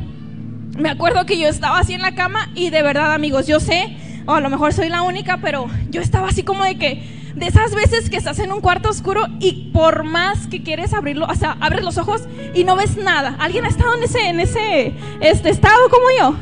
me 0.78 0.90
acuerdo 0.90 1.26
que 1.26 1.38
yo 1.38 1.49
estaba 1.49 1.78
así 1.78 1.94
en 1.94 2.02
la 2.02 2.14
cama 2.14 2.50
y 2.54 2.71
de 2.71 2.83
verdad 2.83 3.12
amigos, 3.12 3.47
yo 3.47 3.61
sé, 3.61 3.97
o 4.26 4.35
a 4.35 4.40
lo 4.40 4.50
mejor 4.50 4.73
soy 4.73 4.88
la 4.88 5.02
única, 5.02 5.38
pero 5.38 5.66
yo 5.90 6.00
estaba 6.00 6.28
así 6.28 6.42
como 6.42 6.64
de 6.64 6.76
que, 6.76 7.02
de 7.35 7.47
esas 7.47 7.75
veces 7.75 8.11
que 8.11 8.16
estás 8.16 8.38
en 8.38 8.52
un 8.52 8.61
cuarto 8.61 8.88
oscuro 8.88 9.26
y 9.40 9.71
por 9.73 10.04
más 10.04 10.47
que 10.47 10.62
quieres 10.62 10.94
abrirlo, 10.94 11.26
o 11.26 11.35
sea, 11.35 11.56
abres 11.61 11.85
los 11.85 11.99
ojos 11.99 12.23
y 12.54 12.64
no 12.64 12.76
ves 12.76 12.97
nada. 12.97 13.37
¿Alguien 13.38 13.64
ha 13.64 13.68
estado 13.68 13.94
en 13.94 14.04
ese, 14.04 14.28
en 14.28 14.40
ese 14.40 14.92
este 15.21 15.50
estado 15.50 15.88
como 15.90 16.06
yo? 16.18 16.37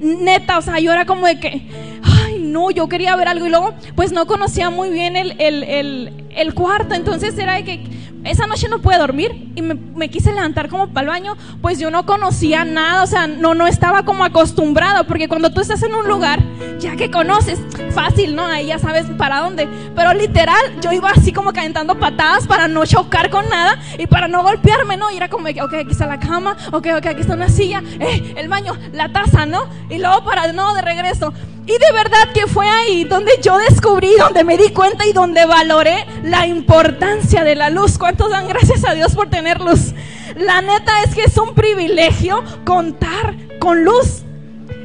Neta, 0.00 0.58
o 0.58 0.62
sea, 0.62 0.78
yo 0.80 0.92
era 0.92 1.06
como 1.06 1.26
de 1.26 1.40
que, 1.40 1.66
ay, 2.02 2.38
no, 2.40 2.70
yo 2.70 2.88
quería 2.88 3.16
ver 3.16 3.28
algo 3.28 3.46
y 3.46 3.50
luego, 3.50 3.74
pues 3.94 4.12
no 4.12 4.26
conocía 4.26 4.68
muy 4.70 4.90
bien 4.90 5.16
el, 5.16 5.34
el, 5.40 5.62
el, 5.62 6.24
el 6.30 6.54
cuarto, 6.54 6.94
entonces 6.94 7.38
era 7.38 7.54
de 7.54 7.64
que 7.64 8.03
esa 8.24 8.46
noche 8.46 8.68
no 8.68 8.80
pude 8.80 8.98
dormir 8.98 9.52
y 9.54 9.62
me, 9.62 10.08
quise 10.08 10.32
levantar 10.32 10.68
como 10.68 10.88
para 10.88 11.02
el 11.02 11.08
baño, 11.08 11.36
pues 11.60 11.78
yo 11.78 11.90
no 11.90 12.06
conocía 12.06 12.64
nada, 12.64 13.02
o 13.02 13.06
sea, 13.06 13.26
no, 13.26 13.54
no 13.54 13.66
estaba 13.66 14.04
como 14.04 14.24
acostumbrado, 14.24 15.06
porque 15.06 15.28
cuando 15.28 15.52
tú 15.52 15.60
estás 15.60 15.82
en 15.82 15.94
un 15.94 16.08
lugar, 16.08 16.40
ya 16.78 16.96
que 16.96 17.10
conoces, 17.10 17.60
fácil, 17.94 18.34
¿no? 18.34 18.44
Ahí 18.44 18.66
ya 18.66 18.78
sabes 18.78 19.06
para 19.16 19.40
dónde. 19.40 19.68
Pero 19.94 20.12
literal, 20.14 20.80
yo 20.80 20.92
iba 20.92 21.10
así 21.10 21.32
como 21.32 21.52
calentando 21.52 21.98
patadas 21.98 22.46
para 22.46 22.68
no 22.68 22.84
chocar 22.84 23.30
con 23.30 23.48
nada 23.48 23.78
y 23.98 24.06
para 24.06 24.28
no 24.28 24.42
golpearme, 24.42 24.96
¿no? 24.96 25.10
Y 25.10 25.16
era 25.16 25.28
como, 25.28 25.48
ok, 25.48 25.74
aquí 25.74 25.90
está 25.90 26.06
la 26.06 26.18
cama, 26.18 26.56
ok, 26.72 26.88
ok, 26.98 27.06
aquí 27.06 27.20
está 27.20 27.34
una 27.34 27.48
silla, 27.48 27.82
eh, 28.00 28.34
el 28.36 28.48
baño, 28.48 28.76
la 28.92 29.12
taza, 29.12 29.46
¿no? 29.46 29.68
Y 29.88 29.98
luego 29.98 30.24
para, 30.24 30.52
no, 30.52 30.74
de 30.74 30.82
regreso. 30.82 31.32
Y 31.66 31.72
de 31.72 31.92
verdad 31.92 32.32
que 32.34 32.46
fue 32.46 32.68
ahí 32.68 33.04
donde 33.04 33.32
yo 33.42 33.56
descubrí, 33.56 34.10
donde 34.18 34.44
me 34.44 34.58
di 34.58 34.68
cuenta 34.70 35.06
y 35.06 35.12
donde 35.12 35.46
valoré 35.46 36.06
la 36.22 36.46
importancia 36.46 37.42
de 37.42 37.54
la 37.54 37.70
luz. 37.70 37.96
¿Cuántos 37.96 38.30
dan 38.30 38.48
gracias 38.48 38.84
a 38.84 38.92
Dios 38.92 39.14
por 39.14 39.30
tener 39.30 39.60
luz? 39.60 39.94
La 40.36 40.60
neta 40.60 41.02
es 41.02 41.14
que 41.14 41.22
es 41.22 41.38
un 41.38 41.54
privilegio 41.54 42.42
contar 42.66 43.34
con 43.58 43.82
luz. 43.82 44.24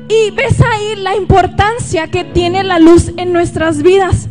Y 0.07 0.31
ves 0.31 0.61
ahí 0.61 0.95
la 0.95 1.15
importancia 1.15 2.07
que 2.07 2.23
tiene 2.23 2.63
la 2.63 2.79
luz 2.79 3.11
en 3.17 3.33
nuestras 3.33 3.81
vidas. 3.83 4.29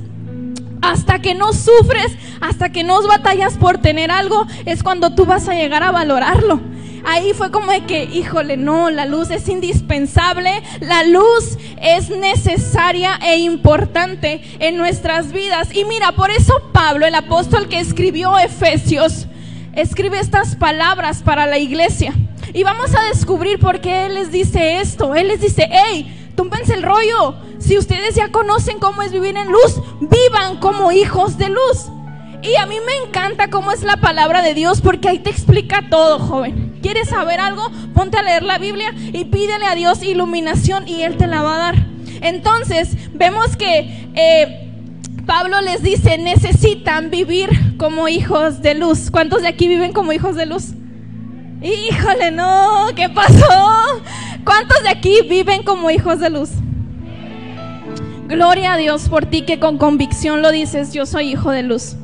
Hasta 0.80 1.18
que 1.18 1.34
no 1.34 1.52
sufres, 1.52 2.16
hasta 2.40 2.72
que 2.72 2.82
no 2.82 3.06
batallas 3.06 3.58
por 3.58 3.78
tener 3.78 4.10
algo, 4.10 4.46
es 4.64 4.82
cuando 4.82 5.14
tú 5.14 5.26
vas 5.26 5.48
a 5.48 5.54
llegar 5.54 5.82
a 5.82 5.90
valorarlo 5.90 6.60
ahí 7.04 7.32
fue 7.32 7.50
como 7.50 7.72
de 7.72 7.84
que, 7.84 8.04
híjole, 8.04 8.56
no, 8.56 8.90
la 8.90 9.06
luz 9.06 9.30
es 9.30 9.48
indispensable, 9.48 10.62
la 10.80 11.04
luz 11.04 11.58
es 11.80 12.10
necesaria 12.10 13.18
e 13.22 13.38
importante 13.38 14.42
en 14.58 14.76
nuestras 14.76 15.32
vidas. 15.32 15.74
Y 15.74 15.84
mira, 15.84 16.12
por 16.12 16.30
eso 16.30 16.54
Pablo, 16.72 17.06
el 17.06 17.14
apóstol 17.14 17.68
que 17.68 17.80
escribió 17.80 18.38
Efesios, 18.38 19.26
escribe 19.74 20.18
estas 20.18 20.56
palabras 20.56 21.22
para 21.22 21.46
la 21.46 21.58
iglesia. 21.58 22.14
Y 22.52 22.62
vamos 22.62 22.94
a 22.94 23.02
descubrir 23.04 23.58
por 23.58 23.80
qué 23.80 24.06
Él 24.06 24.14
les 24.14 24.32
dice 24.32 24.80
esto. 24.80 25.14
Él 25.14 25.28
les 25.28 25.40
dice, 25.40 25.68
hey, 25.70 26.32
túmpense 26.34 26.74
el 26.74 26.82
rollo. 26.82 27.34
Si 27.58 27.76
ustedes 27.76 28.14
ya 28.14 28.30
conocen 28.30 28.78
cómo 28.78 29.02
es 29.02 29.12
vivir 29.12 29.36
en 29.36 29.48
luz, 29.48 29.80
vivan 30.00 30.58
como 30.58 30.92
hijos 30.92 31.36
de 31.36 31.48
luz. 31.50 31.86
Y 32.42 32.54
a 32.56 32.66
mí 32.66 32.76
me 32.86 33.06
encanta 33.06 33.50
cómo 33.50 33.72
es 33.72 33.82
la 33.82 33.96
palabra 33.98 34.42
de 34.42 34.54
Dios 34.54 34.80
porque 34.80 35.08
ahí 35.08 35.18
te 35.18 35.30
explica 35.30 35.88
todo, 35.90 36.18
joven. 36.18 36.67
¿Quieres 36.80 37.08
saber 37.08 37.40
algo? 37.40 37.62
Ponte 37.94 38.16
a 38.16 38.22
leer 38.22 38.42
la 38.42 38.58
Biblia 38.58 38.94
y 39.12 39.24
pídele 39.26 39.66
a 39.66 39.74
Dios 39.74 40.02
iluminación 40.02 40.86
y 40.88 41.02
Él 41.02 41.16
te 41.16 41.26
la 41.26 41.42
va 41.42 41.54
a 41.54 41.58
dar. 41.58 41.74
Entonces, 42.20 42.96
vemos 43.14 43.56
que 43.56 44.10
eh, 44.14 44.68
Pablo 45.26 45.60
les 45.60 45.82
dice, 45.82 46.18
necesitan 46.18 47.10
vivir 47.10 47.76
como 47.76 48.08
hijos 48.08 48.62
de 48.62 48.74
luz. 48.74 49.10
¿Cuántos 49.10 49.42
de 49.42 49.48
aquí 49.48 49.68
viven 49.68 49.92
como 49.92 50.12
hijos 50.12 50.36
de 50.36 50.46
luz? 50.46 50.72
Híjole, 51.60 52.30
no, 52.30 52.86
¿qué 52.96 53.08
pasó? 53.08 54.02
¿Cuántos 54.44 54.82
de 54.82 54.88
aquí 54.88 55.20
viven 55.28 55.64
como 55.64 55.90
hijos 55.90 56.20
de 56.20 56.30
luz? 56.30 56.50
Gloria 58.28 58.74
a 58.74 58.76
Dios 58.76 59.08
por 59.08 59.26
ti 59.26 59.42
que 59.42 59.58
con 59.58 59.78
convicción 59.78 60.42
lo 60.42 60.52
dices, 60.52 60.92
yo 60.92 61.04
soy 61.04 61.32
hijo 61.32 61.50
de 61.50 61.62
luz. 61.62 61.96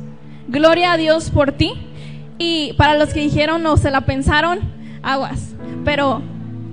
Gloria 0.47 0.91
a 0.91 0.97
Dios 0.97 1.29
por 1.31 1.51
ti. 1.51 1.73
Y 2.37 2.73
para 2.73 2.97
los 2.97 3.13
que 3.13 3.21
dijeron 3.21 3.63
no 3.63 3.77
se 3.77 3.91
la 3.91 4.01
pensaron, 4.01 4.59
aguas. 5.01 5.55
Pero 5.83 6.21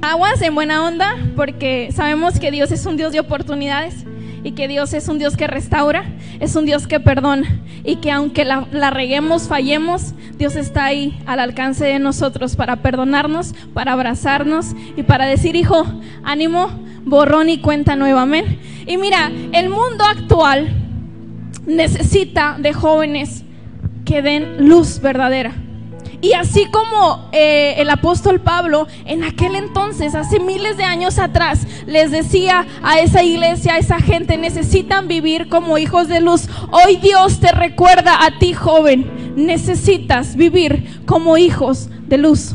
aguas 0.01 0.43
en 0.43 0.55
buena 0.55 0.85
onda 0.85 1.17
porque 1.37 1.91
sabemos 1.93 2.39
que 2.39 2.51
Dios 2.51 2.73
es 2.73 2.87
un 2.87 2.97
Dios 2.97 3.13
de 3.13 3.21
oportunidades 3.21 4.05
y 4.45 4.53
que 4.53 4.67
Dios 4.67 4.93
es 4.93 5.09
un 5.09 5.19
Dios 5.19 5.37
que 5.37 5.47
restaura, 5.47 6.05
es 6.41 6.57
un 6.57 6.67
Dios 6.67 6.87
que 6.87 6.99
perdona 6.99 7.61
y 7.85 7.97
que 7.97 8.11
aunque 8.11 8.45
la, 8.45 8.91
reguemos, 8.91 9.49
fallemos, 9.49 10.15
Dios 10.37 10.57
está 10.57 10.85
ahí 10.85 11.21
al 11.27 11.39
alcance 11.39 11.85
de 11.85 11.99
nosotros 11.99 12.57
para 12.57 12.77
perdonarnos, 12.77 13.55
para 13.73 13.93
abrazarnos 13.93 14.75
y 14.97 15.05
para 15.05 15.27
decir, 15.27 15.55
hijo, 15.55 15.87
ánimo, 16.25 16.71
borrón 17.05 17.49
y 17.49 17.59
cuenta 17.59 17.95
nuevamente. 17.95 18.59
Y 18.87 18.97
mira, 18.97 19.31
el 19.53 19.69
mundo 19.69 20.05
actual 20.05 20.75
necesita 21.67 22.57
de 22.59 22.73
jóvenes 22.73 23.45
que 24.05 24.23
den 24.23 24.69
luz 24.69 25.01
verdadera. 25.01 25.55
Y 26.23 26.35
así 26.35 26.67
como 26.67 27.29
eh, 27.33 27.75
el 27.79 27.91
apóstol 27.91 28.41
Pablo 28.41 28.87
en 29.07 29.25
aquel 29.25 29.57
entonces, 29.57 30.15
hace 30.15 30.39
miles 30.39 30.77
de 30.77 30.85
años 30.85 31.19
atrás, 31.19 31.67
les 31.87 32.13
decía 32.13 32.65
a 32.81 33.01
esa 33.01 33.25
iglesia, 33.25 33.75
a 33.75 33.79
esa 33.79 33.99
gente, 33.99 34.39
necesitan 34.39 35.09
vivir 35.09 35.49
como 35.49 35.79
hijos 35.79 36.07
de 36.07 36.21
luz. 36.21 36.49
Hoy 36.71 36.97
Dios 36.99 37.41
te 37.41 37.51
recuerda 37.51 38.25
a 38.25 38.39
ti, 38.39 38.55
joven, 38.55 39.35
necesitas 39.35 40.37
vivir 40.37 41.03
como 41.07 41.37
hijos 41.37 41.89
de 42.07 42.19
luz. 42.19 42.55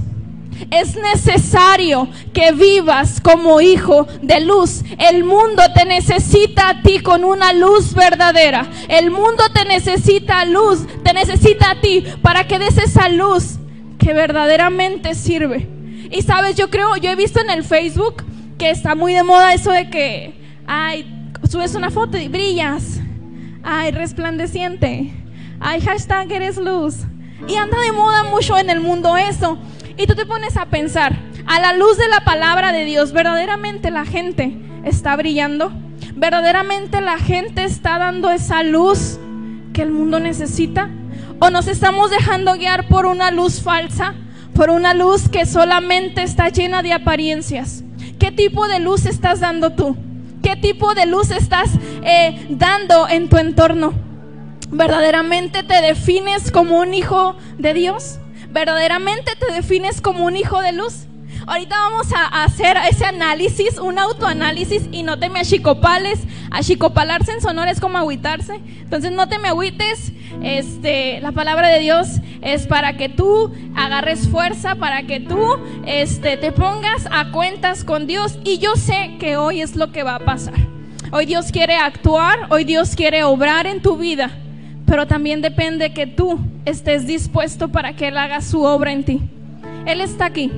Es 0.71 0.95
necesario 0.95 2.07
que 2.33 2.51
vivas 2.51 3.21
como 3.21 3.61
hijo 3.61 4.07
de 4.21 4.41
luz. 4.41 4.83
El 4.97 5.23
mundo 5.23 5.63
te 5.73 5.85
necesita 5.85 6.69
a 6.69 6.81
ti 6.81 6.99
con 6.99 7.23
una 7.23 7.53
luz 7.53 7.93
verdadera. 7.93 8.67
El 8.87 9.11
mundo 9.11 9.43
te 9.53 9.65
necesita 9.65 10.45
luz, 10.45 10.85
te 11.03 11.13
necesita 11.13 11.71
a 11.71 11.81
ti 11.81 12.03
para 12.21 12.47
que 12.47 12.59
des 12.59 12.77
esa 12.77 13.09
luz 13.09 13.57
que 13.97 14.13
verdaderamente 14.13 15.15
sirve. 15.15 15.67
Y 16.11 16.21
sabes, 16.21 16.55
yo 16.55 16.69
creo, 16.69 16.95
yo 16.97 17.09
he 17.09 17.15
visto 17.15 17.39
en 17.39 17.49
el 17.49 17.63
Facebook 17.63 18.23
que 18.57 18.69
está 18.69 18.95
muy 18.95 19.13
de 19.13 19.23
moda 19.23 19.53
eso 19.53 19.71
de 19.71 19.89
que, 19.89 20.33
ay, 20.65 21.31
subes 21.49 21.75
una 21.75 21.91
foto 21.91 22.17
y 22.17 22.27
brillas. 22.27 22.99
Ay, 23.63 23.91
resplandeciente. 23.91 25.13
Ay, 25.59 25.81
hashtag 25.81 26.31
eres 26.31 26.57
luz. 26.57 26.95
Y 27.47 27.55
anda 27.55 27.79
de 27.81 27.91
moda 27.91 28.23
mucho 28.23 28.57
en 28.57 28.69
el 28.69 28.79
mundo 28.79 29.15
eso. 29.17 29.57
Y 29.97 30.05
tú 30.05 30.13
te 30.13 30.27
pones 30.27 30.57
a 30.57 30.67
pensar, 30.67 31.17
a 31.47 31.59
la 31.59 31.73
luz 31.73 31.97
de 31.97 32.07
la 32.07 32.19
palabra 32.19 32.71
de 32.71 32.85
Dios, 32.85 33.13
¿verdaderamente 33.13 33.89
la 33.89 34.05
gente 34.05 34.55
está 34.83 35.15
brillando? 35.15 35.71
¿Verdaderamente 36.13 37.01
la 37.01 37.17
gente 37.17 37.63
está 37.63 37.97
dando 37.97 38.29
esa 38.29 38.61
luz 38.61 39.17
que 39.73 39.81
el 39.81 39.89
mundo 39.89 40.19
necesita? 40.19 40.89
¿O 41.39 41.49
nos 41.49 41.67
estamos 41.67 42.11
dejando 42.11 42.53
guiar 42.53 42.87
por 42.87 43.07
una 43.07 43.31
luz 43.31 43.63
falsa? 43.63 44.13
Por 44.53 44.69
una 44.69 44.93
luz 44.93 45.29
que 45.29 45.47
solamente 45.47 46.21
está 46.21 46.49
llena 46.49 46.83
de 46.83 46.93
apariencias. 46.93 47.83
¿Qué 48.19 48.31
tipo 48.31 48.67
de 48.67 48.79
luz 48.79 49.07
estás 49.07 49.39
dando 49.39 49.71
tú? 49.71 49.97
¿Qué 50.43 50.55
tipo 50.55 50.93
de 50.93 51.07
luz 51.07 51.31
estás 51.31 51.71
eh, 52.03 52.45
dando 52.49 53.07
en 53.09 53.29
tu 53.29 53.37
entorno? 53.37 53.93
¿Verdaderamente 54.69 55.63
te 55.63 55.81
defines 55.81 56.51
como 56.51 56.79
un 56.79 56.93
hijo 56.93 57.35
de 57.57 57.73
Dios? 57.73 58.19
¿Verdaderamente 58.51 59.35
te 59.35 59.53
defines 59.53 60.01
como 60.01 60.25
un 60.25 60.35
hijo 60.35 60.61
de 60.61 60.71
luz? 60.71 61.07
Ahorita 61.45 61.77
vamos 61.79 62.11
a 62.13 62.43
hacer 62.43 62.75
ese 62.89 63.05
análisis, 63.05 63.77
un 63.77 63.97
autoanálisis 63.99 64.83
y 64.91 65.03
no 65.03 65.17
te 65.17 65.29
me 65.29 65.39
achicopales. 65.39 66.19
Achicopalarse 66.51 67.31
en 67.31 67.41
sonor 67.41 67.69
es 67.69 67.79
como 67.79 67.97
agüitarse. 67.97 68.55
Entonces 68.81 69.13
no 69.13 69.29
te 69.29 69.39
me 69.39 69.47
agüites. 69.47 70.11
Este, 70.43 71.21
la 71.21 71.31
palabra 71.31 71.69
de 71.69 71.79
Dios 71.79 72.07
es 72.41 72.67
para 72.67 72.97
que 72.97 73.07
tú 73.07 73.53
agarres 73.75 74.27
fuerza, 74.27 74.75
para 74.75 75.03
que 75.03 75.21
tú 75.21 75.39
este, 75.85 76.35
te 76.35 76.51
pongas 76.51 77.07
a 77.11 77.31
cuentas 77.31 77.85
con 77.85 78.07
Dios. 78.07 78.39
Y 78.43 78.57
yo 78.57 78.75
sé 78.75 79.15
que 79.17 79.37
hoy 79.37 79.61
es 79.61 79.77
lo 79.77 79.93
que 79.93 80.03
va 80.03 80.15
a 80.15 80.19
pasar. 80.19 80.55
Hoy 81.13 81.25
Dios 81.25 81.53
quiere 81.53 81.75
actuar, 81.75 82.47
hoy 82.49 82.65
Dios 82.65 82.95
quiere 82.95 83.23
obrar 83.23 83.67
en 83.67 83.81
tu 83.81 83.95
vida 83.95 84.31
pero 84.87 85.05
también 85.05 85.41
depende 85.41 85.93
que 85.93 86.07
tú 86.07 86.39
estés 86.65 87.05
dispuesto 87.05 87.67
para 87.67 87.93
que 87.93 88.07
Él 88.07 88.17
haga 88.17 88.41
su 88.41 88.63
obra 88.63 88.93
en 88.93 89.03
ti. 89.03 89.21
Él 89.85 90.01
está 90.01 90.25
aquí. 90.25 90.49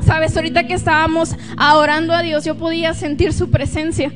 Sabes, 0.00 0.36
ahorita 0.36 0.66
que 0.66 0.74
estábamos 0.74 1.36
orando 1.74 2.14
a 2.14 2.22
Dios, 2.22 2.44
yo 2.44 2.54
podía 2.54 2.94
sentir 2.94 3.32
su 3.32 3.50
presencia. 3.50 4.12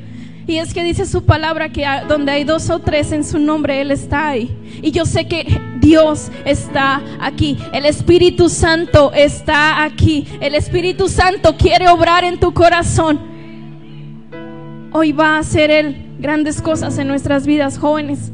Y 0.47 0.57
es 0.59 0.73
que 0.73 0.81
dice 0.81 1.05
su 1.05 1.25
palabra 1.25 1.73
que 1.73 1.85
donde 2.07 2.31
hay 2.31 2.45
dos 2.45 2.69
o 2.69 2.79
tres 2.79 3.11
en 3.11 3.25
su 3.25 3.37
nombre, 3.37 3.81
Él 3.81 3.91
está 3.91 4.29
ahí. 4.29 4.49
Y 4.81 4.91
yo 4.91 5.05
sé 5.05 5.27
que 5.27 5.45
Dios 5.81 6.31
está 6.45 7.01
aquí. 7.19 7.57
El 7.73 7.85
Espíritu 7.85 8.47
Santo 8.47 9.11
está 9.13 9.83
aquí. 9.83 10.25
El 10.39 10.55
Espíritu 10.55 11.09
Santo 11.09 11.57
quiere 11.57 11.89
obrar 11.89 12.23
en 12.23 12.39
tu 12.39 12.53
corazón. 12.53 13.19
Hoy 14.93 15.11
va 15.11 15.35
a 15.35 15.39
hacer 15.39 15.69
Él 15.69 16.15
grandes 16.17 16.61
cosas 16.61 16.97
en 16.97 17.09
nuestras 17.09 17.45
vidas, 17.45 17.77
jóvenes. 17.77 18.31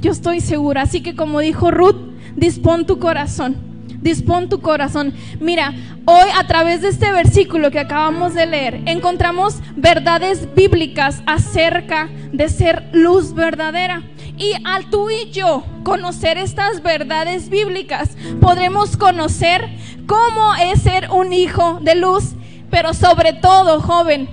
Yo 0.00 0.12
estoy 0.12 0.40
segura. 0.40 0.82
Así 0.82 1.02
que 1.02 1.16
como 1.16 1.40
dijo 1.40 1.70
Ruth, 1.70 1.96
dispón 2.36 2.86
tu 2.86 2.98
corazón. 2.98 3.56
Dispón 4.00 4.48
tu 4.48 4.60
corazón. 4.60 5.14
Mira, 5.40 5.72
hoy 6.04 6.28
a 6.36 6.46
través 6.46 6.82
de 6.82 6.88
este 6.88 7.10
versículo 7.12 7.70
que 7.70 7.80
acabamos 7.80 8.34
de 8.34 8.46
leer, 8.46 8.82
encontramos 8.86 9.56
verdades 9.74 10.54
bíblicas 10.54 11.22
acerca 11.26 12.08
de 12.32 12.48
ser 12.48 12.88
luz 12.92 13.34
verdadera. 13.34 14.02
Y 14.38 14.52
al 14.64 14.90
tú 14.90 15.08
y 15.10 15.30
yo 15.30 15.64
conocer 15.82 16.36
estas 16.36 16.82
verdades 16.82 17.48
bíblicas, 17.48 18.16
podremos 18.40 18.96
conocer 18.96 19.66
cómo 20.06 20.54
es 20.54 20.82
ser 20.82 21.10
un 21.10 21.32
hijo 21.32 21.80
de 21.80 21.94
luz. 21.94 22.34
Pero 22.70 22.92
sobre 22.92 23.32
todo, 23.32 23.80
joven, 23.80 24.28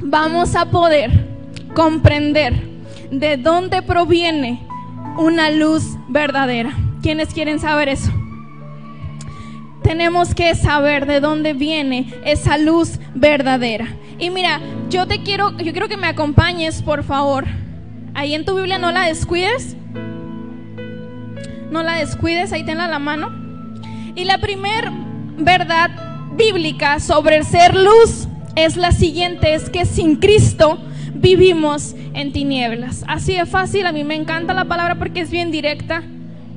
vamos 0.00 0.54
a 0.54 0.66
poder 0.66 1.10
comprender 1.74 2.74
de 3.10 3.36
dónde 3.36 3.82
proviene 3.82 4.63
una 5.16 5.50
luz 5.50 5.96
verdadera. 6.08 6.72
¿Quiénes 7.02 7.32
quieren 7.34 7.60
saber 7.60 7.88
eso? 7.88 8.10
Tenemos 9.82 10.34
que 10.34 10.54
saber 10.54 11.06
de 11.06 11.20
dónde 11.20 11.52
viene 11.52 12.12
esa 12.24 12.56
luz 12.56 12.98
verdadera. 13.14 13.86
Y 14.18 14.30
mira, 14.30 14.60
yo 14.88 15.06
te 15.06 15.22
quiero, 15.22 15.56
yo 15.58 15.72
quiero 15.72 15.88
que 15.88 15.96
me 15.96 16.06
acompañes, 16.06 16.82
por 16.82 17.04
favor. 17.04 17.44
Ahí 18.14 18.34
en 18.34 18.44
tu 18.44 18.54
Biblia 18.54 18.78
no 18.78 18.92
la 18.92 19.06
descuides. 19.06 19.76
No 21.70 21.82
la 21.82 21.96
descuides, 21.96 22.52
ahí 22.52 22.64
tenla 22.64 22.88
la 22.88 22.98
mano. 22.98 23.30
Y 24.14 24.24
la 24.24 24.38
primer 24.38 24.90
verdad 25.36 25.90
bíblica 26.36 27.00
sobre 27.00 27.42
ser 27.42 27.74
luz 27.74 28.28
es 28.56 28.76
la 28.76 28.92
siguiente, 28.92 29.54
es 29.54 29.68
que 29.68 29.84
sin 29.84 30.16
Cristo 30.16 30.78
vivimos 31.14 31.94
en 32.14 32.32
tinieblas. 32.32 33.04
Así 33.06 33.34
de 33.34 33.46
fácil, 33.46 33.86
a 33.86 33.92
mí 33.92 34.04
me 34.04 34.14
encanta 34.14 34.54
la 34.54 34.64
palabra 34.64 34.96
porque 34.96 35.20
es 35.20 35.30
bien 35.30 35.50
directa 35.50 36.02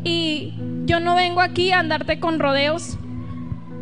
y 0.04 0.54
yo 0.86 1.00
no 1.00 1.16
vengo 1.16 1.42
aquí 1.42 1.72
a 1.72 1.80
andarte 1.80 2.20
con 2.20 2.40
rodeos, 2.40 2.98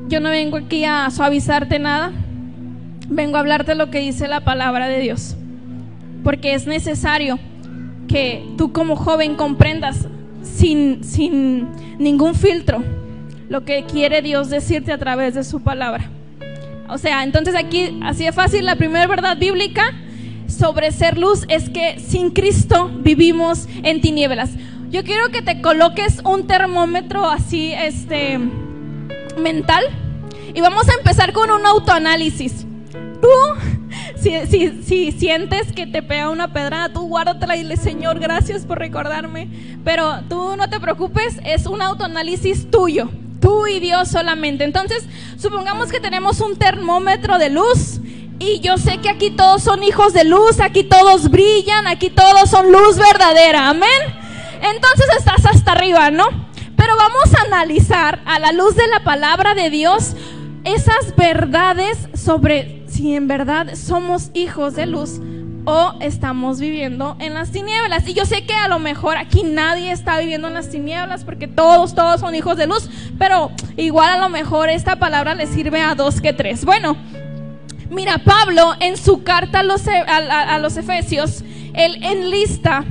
yo 0.07 0.19
no 0.19 0.29
vengo 0.29 0.57
aquí 0.57 0.85
a 0.85 1.09
suavizarte 1.09 1.79
nada, 1.79 2.11
vengo 3.09 3.37
a 3.37 3.39
hablarte 3.39 3.75
lo 3.75 3.89
que 3.89 3.99
dice 3.99 4.27
la 4.27 4.43
palabra 4.43 4.87
de 4.87 4.99
Dios, 4.99 5.35
porque 6.23 6.53
es 6.53 6.67
necesario 6.67 7.39
que 8.07 8.45
tú 8.57 8.71
como 8.71 8.95
joven 8.95 9.35
comprendas 9.35 10.07
sin, 10.41 11.03
sin 11.03 11.69
ningún 11.97 12.35
filtro 12.35 12.83
lo 13.49 13.63
que 13.63 13.83
quiere 13.83 14.21
Dios 14.21 14.49
decirte 14.49 14.91
a 14.91 14.97
través 14.97 15.35
de 15.35 15.43
su 15.43 15.61
palabra. 15.61 16.09
O 16.87 16.97
sea, 16.97 17.23
entonces 17.23 17.55
aquí, 17.55 17.99
así 18.03 18.25
de 18.25 18.31
fácil, 18.31 18.65
la 18.65 18.75
primera 18.75 19.07
verdad 19.07 19.37
bíblica 19.37 19.93
sobre 20.47 20.91
ser 20.91 21.17
luz 21.17 21.45
es 21.47 21.69
que 21.69 21.99
sin 21.99 22.31
Cristo 22.31 22.89
vivimos 22.99 23.67
en 23.83 24.01
tinieblas. 24.01 24.51
Yo 24.89 25.03
quiero 25.03 25.29
que 25.29 25.41
te 25.41 25.61
coloques 25.61 26.21
un 26.23 26.47
termómetro 26.47 27.29
así, 27.29 27.73
este, 27.73 28.39
mental. 29.37 29.83
Y 30.53 30.61
vamos 30.61 30.87
a 30.87 30.93
empezar 30.93 31.33
con 31.33 31.51
un 31.51 31.65
autoanálisis. 31.65 32.65
Tú, 33.21 33.27
si, 34.15 34.45
si, 34.47 34.83
si 34.83 35.11
sientes 35.11 35.73
que 35.73 35.87
te 35.87 36.01
pega 36.01 36.29
una 36.29 36.53
pedrada, 36.53 36.93
tú 36.93 37.07
guárdatela 37.07 37.57
y 37.57 37.63
dile, 37.63 37.77
Señor, 37.77 38.19
gracias 38.19 38.65
por 38.65 38.79
recordarme. 38.79 39.49
Pero 39.83 40.21
tú 40.29 40.55
no 40.55 40.69
te 40.69 40.79
preocupes, 40.79 41.39
es 41.43 41.65
un 41.65 41.81
autoanálisis 41.81 42.69
tuyo. 42.71 43.09
Tú 43.41 43.67
y 43.67 43.79
Dios 43.79 44.07
solamente. 44.07 44.63
Entonces, 44.63 45.05
supongamos 45.37 45.91
que 45.91 45.99
tenemos 45.99 46.39
un 46.39 46.55
termómetro 46.55 47.37
de 47.37 47.49
luz 47.49 47.99
y 48.39 48.59
yo 48.59 48.77
sé 48.77 48.97
que 48.99 49.09
aquí 49.09 49.31
todos 49.31 49.63
son 49.63 49.83
hijos 49.83 50.13
de 50.13 50.23
luz, 50.23 50.59
aquí 50.59 50.83
todos 50.83 51.29
brillan, 51.29 51.87
aquí 51.87 52.09
todos 52.09 52.49
son 52.49 52.71
luz 52.71 52.97
verdadera. 52.97 53.69
Amén. 53.69 53.89
Entonces 54.61 55.07
estás 55.17 55.45
hasta 55.45 55.71
arriba, 55.71 56.11
¿no? 56.11 56.25
Pero 56.75 56.95
vamos 56.97 57.33
a 57.35 57.45
analizar 57.45 58.21
a 58.25 58.39
la 58.39 58.51
luz 58.51 58.75
de 58.75 58.87
la 58.87 59.03
palabra 59.03 59.55
de 59.55 59.69
Dios 59.69 60.15
esas 60.63 61.15
verdades 61.15 62.09
sobre 62.13 62.83
si 62.87 63.15
en 63.15 63.27
verdad 63.27 63.75
somos 63.75 64.31
hijos 64.33 64.75
de 64.75 64.85
luz 64.85 65.21
o 65.65 65.93
estamos 65.99 66.59
viviendo 66.59 67.15
en 67.19 67.33
las 67.33 67.51
tinieblas. 67.51 68.07
Y 68.07 68.13
yo 68.13 68.25
sé 68.25 68.45
que 68.45 68.53
a 68.53 68.67
lo 68.67 68.79
mejor 68.79 69.17
aquí 69.17 69.43
nadie 69.43 69.91
está 69.91 70.19
viviendo 70.19 70.47
en 70.47 70.53
las 70.53 70.69
tinieblas 70.69 71.23
porque 71.23 71.47
todos, 71.47 71.95
todos 71.95 72.19
son 72.19 72.35
hijos 72.35 72.57
de 72.57 72.67
luz, 72.67 72.89
pero 73.17 73.51
igual 73.77 74.13
a 74.13 74.19
lo 74.19 74.29
mejor 74.29 74.69
esta 74.69 74.97
palabra 74.97 75.35
le 75.35 75.47
sirve 75.47 75.81
a 75.81 75.95
dos 75.95 76.21
que 76.21 76.33
tres. 76.33 76.65
Bueno, 76.65 76.97
Mira, 77.89 78.17
Pablo 78.19 78.73
en 78.79 78.97
su 78.97 79.23
carta 79.23 79.59
a 79.59 79.63
los, 79.63 79.87
e, 79.87 79.91
a, 79.91 80.57
los 80.59 80.77
Efesios, 80.77 81.43
él 81.73 82.03
enlista 82.03 82.83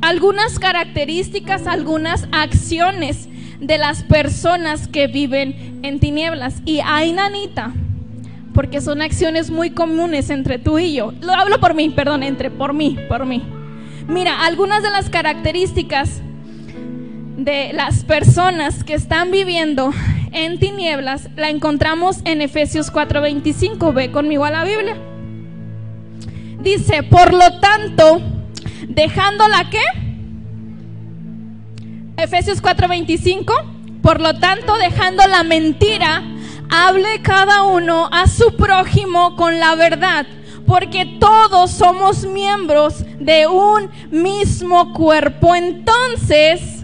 algunas 0.00 0.58
características, 0.58 1.66
algunas 1.66 2.26
acciones 2.32 3.28
de 3.60 3.78
las 3.78 4.02
personas 4.02 4.88
que 4.88 5.06
viven 5.06 5.80
en 5.82 6.00
tinieblas. 6.00 6.62
Y 6.64 6.80
hay 6.84 7.12
nanita, 7.12 7.72
porque 8.54 8.80
son 8.80 9.02
acciones 9.02 9.50
muy 9.50 9.70
comunes 9.70 10.30
entre 10.30 10.58
tú 10.58 10.78
y 10.78 10.94
yo. 10.94 11.12
Lo 11.20 11.32
hablo 11.32 11.60
por 11.60 11.74
mí, 11.74 11.90
perdón, 11.90 12.22
entre 12.22 12.50
por 12.50 12.72
mí, 12.72 12.98
por 13.08 13.26
mí. 13.26 13.42
Mira, 14.08 14.44
algunas 14.44 14.82
de 14.82 14.90
las 14.90 15.10
características 15.10 16.22
de 17.36 17.72
las 17.72 18.04
personas 18.04 18.82
que 18.82 18.94
están 18.94 19.30
viviendo 19.30 19.92
en 20.32 20.58
tinieblas 20.58 21.28
la 21.36 21.48
encontramos 21.48 22.18
en 22.24 22.42
Efesios 22.42 22.90
4:25. 22.92 23.92
Ve 23.92 24.10
conmigo 24.10 24.44
a 24.44 24.50
la 24.50 24.64
Biblia. 24.64 24.96
Dice, 26.60 27.02
por 27.02 27.32
lo 27.32 27.58
tanto, 27.60 28.20
dejando 28.88 29.48
la 29.48 29.70
qué? 29.70 29.82
Efesios 32.16 32.62
4:25. 32.62 33.52
Por 34.02 34.20
lo 34.20 34.34
tanto, 34.34 34.76
dejando 34.78 35.26
la 35.26 35.42
mentira, 35.42 36.22
hable 36.70 37.20
cada 37.22 37.64
uno 37.64 38.08
a 38.12 38.26
su 38.26 38.56
prójimo 38.56 39.36
con 39.36 39.58
la 39.58 39.74
verdad, 39.74 40.26
porque 40.66 41.16
todos 41.18 41.70
somos 41.70 42.24
miembros 42.24 43.04
de 43.18 43.46
un 43.46 43.90
mismo 44.10 44.92
cuerpo. 44.94 45.54
Entonces, 45.54 46.79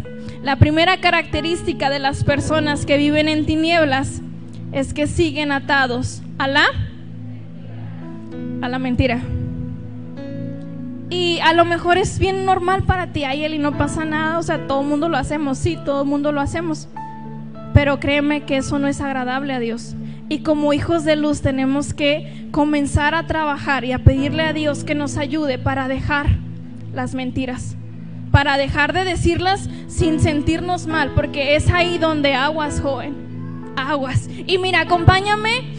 la 0.47 0.55
primera 0.55 1.01
característica 1.01 1.91
de 1.91 1.99
las 1.99 2.23
personas 2.23 2.87
que 2.87 2.99
viven 2.99 3.29
en 3.29 3.47
tinieblas 3.47 4.23
es 4.71 4.95
que 4.95 5.09
siguen 5.09 5.51
atados 5.51 6.23
a 6.39 6.47
la 6.47 6.65
a 8.63 8.69
la 8.69 8.79
mentira. 8.79 9.19
Y 11.11 11.41
a 11.41 11.53
lo 11.53 11.65
mejor 11.65 11.99
es 11.99 12.21
bien 12.21 12.45
normal 12.45 12.85
para 12.85 13.09
ti, 13.09 13.25
él 13.25 13.55
y 13.55 13.59
no 13.59 13.77
pasa 13.77 14.05
nada, 14.05 14.39
o 14.39 14.43
sea, 14.45 14.69
todo 14.69 14.83
el 14.83 14.87
mundo 14.87 15.09
lo 15.09 15.17
hacemos, 15.17 15.59
sí, 15.59 15.77
todo 15.85 16.03
el 16.03 16.09
mundo 16.09 16.31
lo 16.31 16.41
hacemos. 16.41 16.87
Pero 17.75 17.99
créeme 17.99 18.45
que 18.45 18.59
eso 18.59 18.79
no 18.79 18.87
es 18.87 19.01
agradable 19.01 19.53
a 19.53 19.59
Dios. 19.59 19.97
Y 20.29 20.45
como 20.45 20.73
hijos 20.73 21.03
de 21.03 21.17
luz 21.17 21.43
tenemos 21.43 21.93
que 21.93 22.47
comenzar 22.53 23.17
a 23.17 23.27
trabajar 23.27 23.85
y 23.85 23.91
a 23.91 23.99
pedirle 23.99 24.45
a 24.45 24.53
Dios 24.53 24.85
que 24.85 24.95
nos 24.95 25.17
ayude 25.17 25.59
para 25.59 25.89
dejar 25.89 26.29
las 26.95 27.17
mentiras 27.17 27.77
para 28.37 28.59
dejar 28.59 28.93
de 28.93 29.05
decirlas 29.05 29.71
sin 29.89 30.21
sentirnos 30.21 30.87
mal, 30.87 31.13
porque 31.15 31.57
es 31.57 31.71
ahí 31.71 31.97
donde 31.97 32.35
aguas, 32.35 32.83
joven, 32.83 33.15
aguas. 33.77 34.29
Y 34.47 34.59
mira, 34.59 34.81
acompáñame 34.83 35.73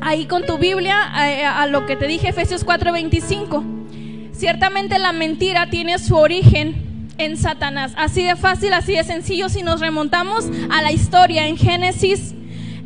ahí 0.00 0.24
con 0.24 0.46
tu 0.46 0.56
Biblia 0.56 0.96
a, 1.02 1.66
lo 1.66 1.84
que 1.84 1.94
te 1.94 2.06
dije, 2.06 2.30
Efesios 2.30 2.64
4:25. 2.64 4.32
Ciertamente 4.32 4.98
la 4.98 5.12
mentira 5.12 5.68
tiene 5.68 5.98
su 5.98 6.16
origen 6.16 7.10
en 7.18 7.36
Satanás. 7.36 7.92
Así 7.98 8.22
de 8.22 8.34
fácil, 8.34 8.72
así 8.72 8.94
de 8.94 9.04
sencillo. 9.04 9.50
Si 9.50 9.62
nos 9.62 9.80
remontamos 9.80 10.48
a 10.70 10.80
la 10.80 10.90
historia 10.90 11.48
en 11.48 11.58
Génesis 11.58 12.34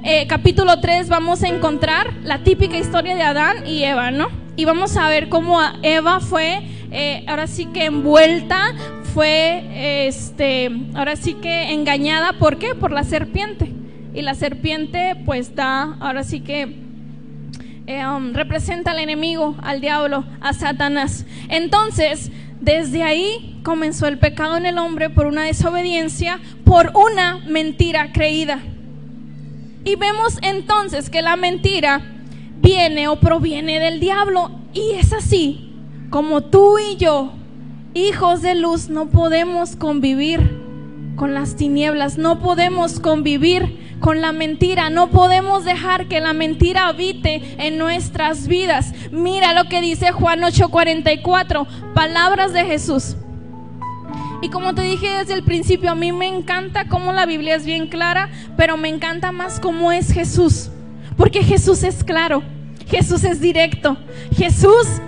eh, 0.03 0.27
capítulo 0.27 0.81
3, 0.81 1.09
vamos 1.09 1.45
a 1.45 1.49
encontrar 1.49 2.13
la 2.25 2.39
típica 2.43 2.77
historia 2.77 3.15
de 3.15 3.23
Adán 3.23 3.65
y 3.65 3.85
Eva, 3.85 4.11
¿no? 4.11 4.27
Y 4.57 4.65
vamos 4.65 4.97
a 4.97 5.07
ver 5.07 5.29
cómo 5.29 5.61
Eva 5.85 6.19
fue 6.19 6.63
eh, 6.93 7.25
ahora 7.27 7.47
sí 7.47 7.67
que 7.67 7.87
envuelta, 7.87 8.75
fue, 9.15 10.07
este, 10.07 10.71
ahora 10.95 11.17
sí 11.17 11.35
que 11.35 11.73
engañada, 11.73 12.35
¿por 12.35 12.59
qué? 12.59 12.75
Por 12.75 12.93
la 12.93 13.03
serpiente. 13.03 13.73
Y 14.15 14.21
la 14.21 14.35
serpiente 14.35 15.17
pues 15.25 15.55
da, 15.55 15.97
ahora 16.01 16.23
sí 16.23 16.41
que 16.41 16.77
eh, 17.87 18.07
um, 18.07 18.35
representa 18.35 18.91
al 18.91 18.99
enemigo, 18.99 19.57
al 19.63 19.81
diablo, 19.81 20.25
a 20.43 20.53
Satanás. 20.53 21.25
Entonces, 21.49 22.31
desde 22.61 23.03
ahí 23.03 23.59
comenzó 23.63 24.07
el 24.07 24.19
pecado 24.19 24.59
en 24.59 24.67
el 24.67 24.77
hombre 24.77 25.09
por 25.09 25.27
una 25.27 25.45
desobediencia, 25.45 26.41
por 26.65 26.93
una 26.95 27.39
mentira 27.47 28.13
creída. 28.13 28.61
Y 29.85 29.97
vemos 29.97 30.39
entonces 30.43 31.09
que 31.09 31.23
la 31.23 31.37
mentira 31.37 32.03
viene 32.61 33.09
o 33.09 33.19
proviene 33.19 33.81
del 33.81 33.99
diablo. 33.99 34.51
Y 34.75 34.93
es 34.93 35.15
así 35.15 35.72
como 36.13 36.43
tú 36.43 36.79
y 36.79 36.97
yo, 36.97 37.33
hijos 37.95 38.43
de 38.43 38.55
luz, 38.55 38.91
no 38.91 39.09
podemos 39.09 39.77
convivir 39.77 40.61
con 41.17 41.33
las 41.33 41.57
tinieblas, 41.57 42.19
no 42.19 42.39
podemos 42.39 43.01
convivir 43.01 43.97
con 43.99 44.21
la 44.21 44.33
mentira, 44.33 44.91
no 44.91 45.09
podemos 45.09 45.65
dejar 45.65 46.09
que 46.09 46.21
la 46.21 46.35
mentira 46.35 46.89
habite 46.89 47.41
en 47.57 47.79
nuestras 47.79 48.47
vidas. 48.47 48.93
Mira 49.11 49.55
lo 49.55 49.71
que 49.71 49.81
dice 49.81 50.13
Juan 50.13 50.43
8:44, 50.43 51.67
palabras 51.95 52.53
de 52.53 52.67
Jesús. 52.67 53.17
Y 54.43 54.51
como 54.51 54.75
te 54.75 54.83
dije 54.83 55.09
desde 55.09 55.33
el 55.33 55.45
principio, 55.45 55.93
a 55.93 55.95
mí 55.95 56.13
me 56.13 56.29
encanta 56.29 56.89
cómo 56.89 57.15
la 57.15 57.25
Biblia 57.25 57.55
es 57.55 57.65
bien 57.65 57.87
clara, 57.87 58.29
pero 58.59 58.77
me 58.77 58.91
encanta 58.91 59.33
más 59.33 59.61
cómo 59.61 59.93
es 59.93 60.13
Jesús. 60.13 60.69
Porque 61.17 61.43
Jesús 61.43 61.83
es 61.83 62.05
claro, 62.05 62.43
Jesús 62.87 63.25
es 63.25 63.41
directo, 63.41 63.97
Jesús 64.37 65.01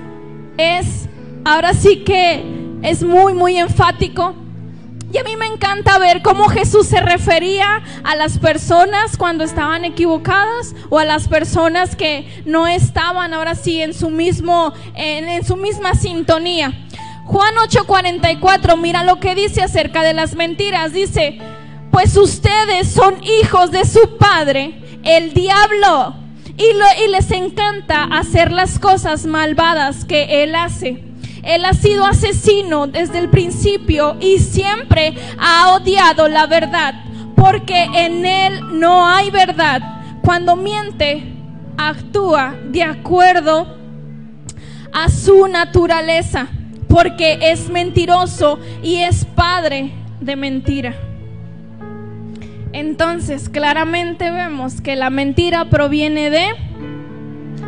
es, 0.57 1.09
ahora 1.45 1.75
sí 1.75 2.05
que 2.05 2.45
es 2.83 3.03
muy, 3.03 3.35
muy 3.35 3.57
enfático. 3.57 4.35
Y 5.12 5.19
a 5.19 5.23
mí 5.23 5.37
me 5.37 5.47
encanta 5.47 5.97
ver 5.99 6.23
cómo 6.23 6.49
Jesús 6.49 6.88
se 6.88 7.01
refería 7.01 7.85
a 8.03 8.17
las 8.17 8.38
personas 8.38 9.17
cuando 9.17 9.45
estaban 9.45 9.85
equivocadas 9.85 10.75
o 10.90 10.99
a 10.99 11.05
las 11.05 11.29
personas 11.29 11.95
que 11.95 12.43
no 12.47 12.67
estaban 12.67 13.33
ahora 13.33 13.55
sí 13.55 13.81
en 13.81 13.95
su 13.95 14.11
mismo 14.11 14.73
en, 14.97 15.29
en 15.29 15.45
su 15.45 15.55
misma 15.55 15.95
sintonía. 15.95 16.73
Juan 17.27 17.55
8:44, 17.55 18.77
mira 18.77 19.05
lo 19.05 19.21
que 19.21 19.37
dice 19.37 19.62
acerca 19.62 20.03
de 20.03 20.14
las 20.14 20.35
mentiras, 20.35 20.93
dice, 20.93 21.38
pues 21.90 22.17
ustedes 22.17 22.88
son 22.90 23.23
hijos 23.23 23.71
de 23.71 23.85
su 23.85 24.19
padre, 24.19 24.83
el 25.05 25.33
diablo, 25.33 26.17
y, 26.57 26.73
lo- 26.73 27.05
y 27.07 27.11
les 27.11 27.31
encanta 27.31 28.05
hacer 28.05 28.53
las 28.53 28.79
cosas 28.79 29.27
malvadas 29.27 30.05
que 30.05 30.43
él 30.45 30.55
hace. 30.55 31.03
Él 31.43 31.64
ha 31.67 31.75
sido 31.75 32.07
asesino 32.07 32.87
desde 32.87 33.19
el 33.19 33.29
principio 33.29 34.17
y 34.21 34.38
siempre 34.38 35.14
ha 35.38 35.75
odiado 35.75 36.27
la 36.29 36.47
verdad, 36.47 36.95
porque 37.37 37.83
en 37.95 38.25
él 38.25 38.61
no 38.79 39.07
hay 39.07 39.31
verdad. 39.31 39.83
Cuando 40.23 40.57
miente, 40.57 41.23
actúa 41.77 42.55
de 42.71 42.83
acuerdo 42.83 43.77
a 44.93 45.09
su 45.11 45.47
naturaleza, 45.49 46.47
porque 46.88 47.38
es 47.43 47.69
mentiroso 47.69 48.59
y 48.83 48.97
es 48.97 49.25
padre 49.25 49.93
de 50.21 50.37
mentira. 50.37 50.95
Entonces, 52.74 53.48
claramente 53.48 54.32
vemos 54.32 54.80
que 54.80 54.96
la 54.96 55.08
mentira 55.08 55.70
proviene 55.70 56.28
de 56.28 56.44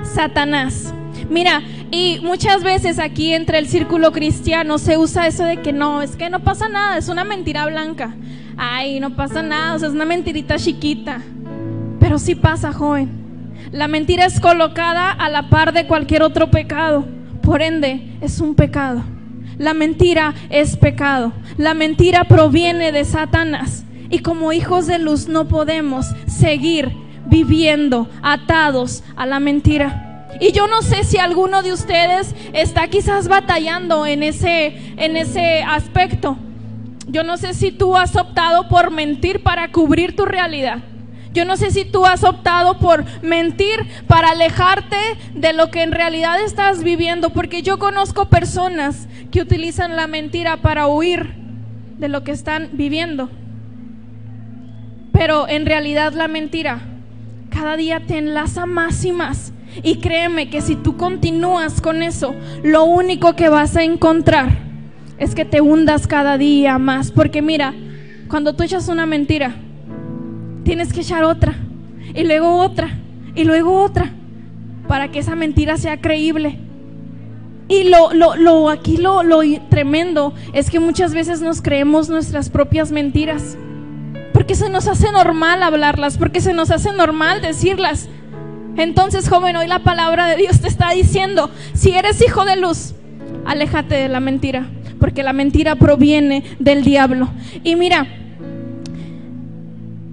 Satanás. 0.03 0.93
Mira, 1.31 1.63
y 1.93 2.19
muchas 2.25 2.65
veces 2.65 2.99
aquí 2.99 3.33
entre 3.33 3.59
el 3.59 3.69
círculo 3.69 4.11
cristiano 4.11 4.79
se 4.79 4.99
usa 4.99 5.29
eso 5.29 5.45
de 5.45 5.59
que 5.59 5.73
no, 5.73 6.03
es 6.03 6.17
que 6.17 6.29
no 6.29 6.41
pasa 6.41 6.69
nada, 6.69 6.99
es 6.99 7.09
una 7.09 7.23
mentira 7.23 7.67
blanca. 7.67 8.17
Ay, 8.57 8.99
no 8.99 9.15
pasa 9.15 9.43
nada, 9.43 9.77
o 9.77 9.79
sea, 9.79 9.87
es 9.87 9.95
una 9.95 10.07
mentirita 10.07 10.57
chiquita. 10.57 11.23
Pero 12.01 12.19
sí 12.19 12.35
pasa, 12.35 12.73
joven. 12.73 13.09
La 13.71 13.87
mentira 13.87 14.27
es 14.27 14.41
colocada 14.41 15.13
a 15.13 15.31
la 15.31 15.49
par 15.51 15.73
de 15.73 15.87
cualquier 15.87 16.25
otro 16.25 16.51
pecado. 16.51 17.07
Por 17.43 17.63
ende, 17.63 18.17
es 18.21 18.41
un 18.41 18.57
pecado. 18.57 19.05
La 19.57 19.73
mentira 19.73 20.35
es 20.51 20.77
pecado. 20.77 21.33
La 21.59 21.75
mentira 21.75 22.25
proviene 22.25 22.91
de 22.91 23.05
Satanás. 23.05 23.85
Y 24.11 24.21
como 24.21 24.53
hijos 24.53 24.87
de 24.87 24.99
luz 24.99 25.29
no 25.29 25.49
podemos 25.49 26.07
seguir 26.27 26.93
viviendo 27.27 28.09
atados 28.23 29.03
a 29.17 29.27
la 29.27 29.41
mentira. 29.41 30.29
Y 30.41 30.53
yo 30.53 30.67
no 30.67 30.83
sé 30.83 31.05
si 31.05 31.19
alguno 31.19 31.63
de 31.63 31.73
ustedes 31.73 32.35
está 32.53 32.89
quizás 32.89 33.29
batallando 33.29 34.07
en 34.07 34.23
ese, 34.23 34.77
en 34.97 35.17
ese 35.17 35.63
aspecto. 35.63 36.37
Yo 37.09 37.23
no 37.23 37.37
sé 37.37 37.55
si 37.55 37.73
tú 37.73 37.97
has 37.97 38.17
optado 38.17 38.69
por 38.69 38.91
mentir 38.91 39.43
para 39.43 39.71
cubrir 39.73 40.15
tu 40.15 40.25
realidad. 40.25 40.79
Yo 41.33 41.45
no 41.45 41.57
sé 41.57 41.71
si 41.71 41.85
tú 41.85 42.07
has 42.07 42.25
optado 42.25 42.79
por 42.79 43.05
mentir 43.23 43.87
para 44.07 44.31
alejarte 44.31 44.97
de 45.35 45.53
lo 45.53 45.71
que 45.71 45.83
en 45.83 45.93
realidad 45.93 46.41
estás 46.41 46.83
viviendo, 46.83 47.31
porque 47.31 47.63
yo 47.63 47.79
conozco 47.79 48.31
personas 48.31 49.07
que 49.31 49.43
utilizan 49.43 49.97
la 49.97 50.07
mentira 50.07 50.57
para 50.59 50.87
huir 50.87 51.35
de 51.99 52.09
lo 52.09 52.25
que 52.25 52.33
están 52.33 52.71
viviendo. 52.73 53.31
Pero 55.17 55.49
en 55.49 55.65
realidad 55.65 56.13
la 56.13 56.29
mentira 56.29 56.81
cada 57.57 57.77
día 57.77 58.01
te 58.07 58.19
enlaza 58.19 58.67
más 58.67 59.03
y 59.05 59.13
más. 59.13 59.53
Y 59.83 59.97
créeme 59.97 60.51
que 60.51 60.61
si 60.61 60.77
tú 60.77 60.97
continúas 60.99 61.81
con 61.81 62.03
eso, 62.03 62.35
lo 62.63 62.85
único 62.85 63.35
que 63.35 63.49
vas 63.49 63.77
a 63.77 63.83
encontrar 63.83 64.59
es 65.19 65.35
que 65.35 65.47
te 65.47 65.63
hundas 65.63 66.07
cada 66.07 66.37
día 66.37 66.77
más. 66.79 67.11
Porque 67.11 67.41
mira, 67.41 67.75
cuando 68.29 68.55
tú 68.55 68.63
echas 68.63 68.89
una 68.89 69.07
mentira, 69.07 69.57
tienes 70.65 70.93
que 70.93 71.01
echar 71.01 71.25
otra, 71.25 71.55
y 72.15 72.25
luego 72.25 72.57
otra, 72.59 72.99
y 73.35 73.45
luego 73.45 73.83
otra, 73.83 74.13
para 74.87 75.11
que 75.11 75.21
esa 75.21 75.35
mentira 75.35 75.79
sea 75.79 76.01
creíble. 76.01 76.59
Y 77.69 77.85
lo, 77.85 78.13
lo, 78.13 78.37
lo 78.37 78.69
aquí 78.69 78.99
lo, 78.99 79.23
lo 79.23 79.41
tremendo 79.71 80.35
es 80.53 80.71
que 80.71 80.79
muchas 80.79 81.15
veces 81.15 81.41
nos 81.41 81.63
creemos 81.63 82.09
nuestras 82.11 82.51
propias 82.51 82.93
mentiras. 82.93 83.57
Porque 84.47 84.55
se 84.55 84.71
nos 84.71 84.87
hace 84.87 85.11
normal 85.11 85.61
hablarlas, 85.65 86.19
porque 86.19 86.41
se 86.41 86.53
nos 86.53 86.71
hace 86.71 86.93
normal 86.93 87.43
decirlas. 87.43 88.09
Entonces, 88.77 89.29
joven, 89.29 89.57
hoy 89.57 89.67
la 89.67 89.81
palabra 89.81 90.29
de 90.29 90.37
Dios 90.37 90.61
te 90.61 90.69
está 90.69 90.93
diciendo, 90.93 91.51
si 91.75 91.91
eres 91.91 92.23
hijo 92.23 92.45
de 92.45 92.55
luz, 92.55 92.95
aléjate 93.45 93.97
de 93.97 94.09
la 94.09 94.21
mentira, 94.21 94.69
porque 95.01 95.25
la 95.25 95.33
mentira 95.33 95.75
proviene 95.75 96.45
del 96.61 96.85
diablo. 96.85 97.29
Y 97.65 97.75
mira, 97.75 98.07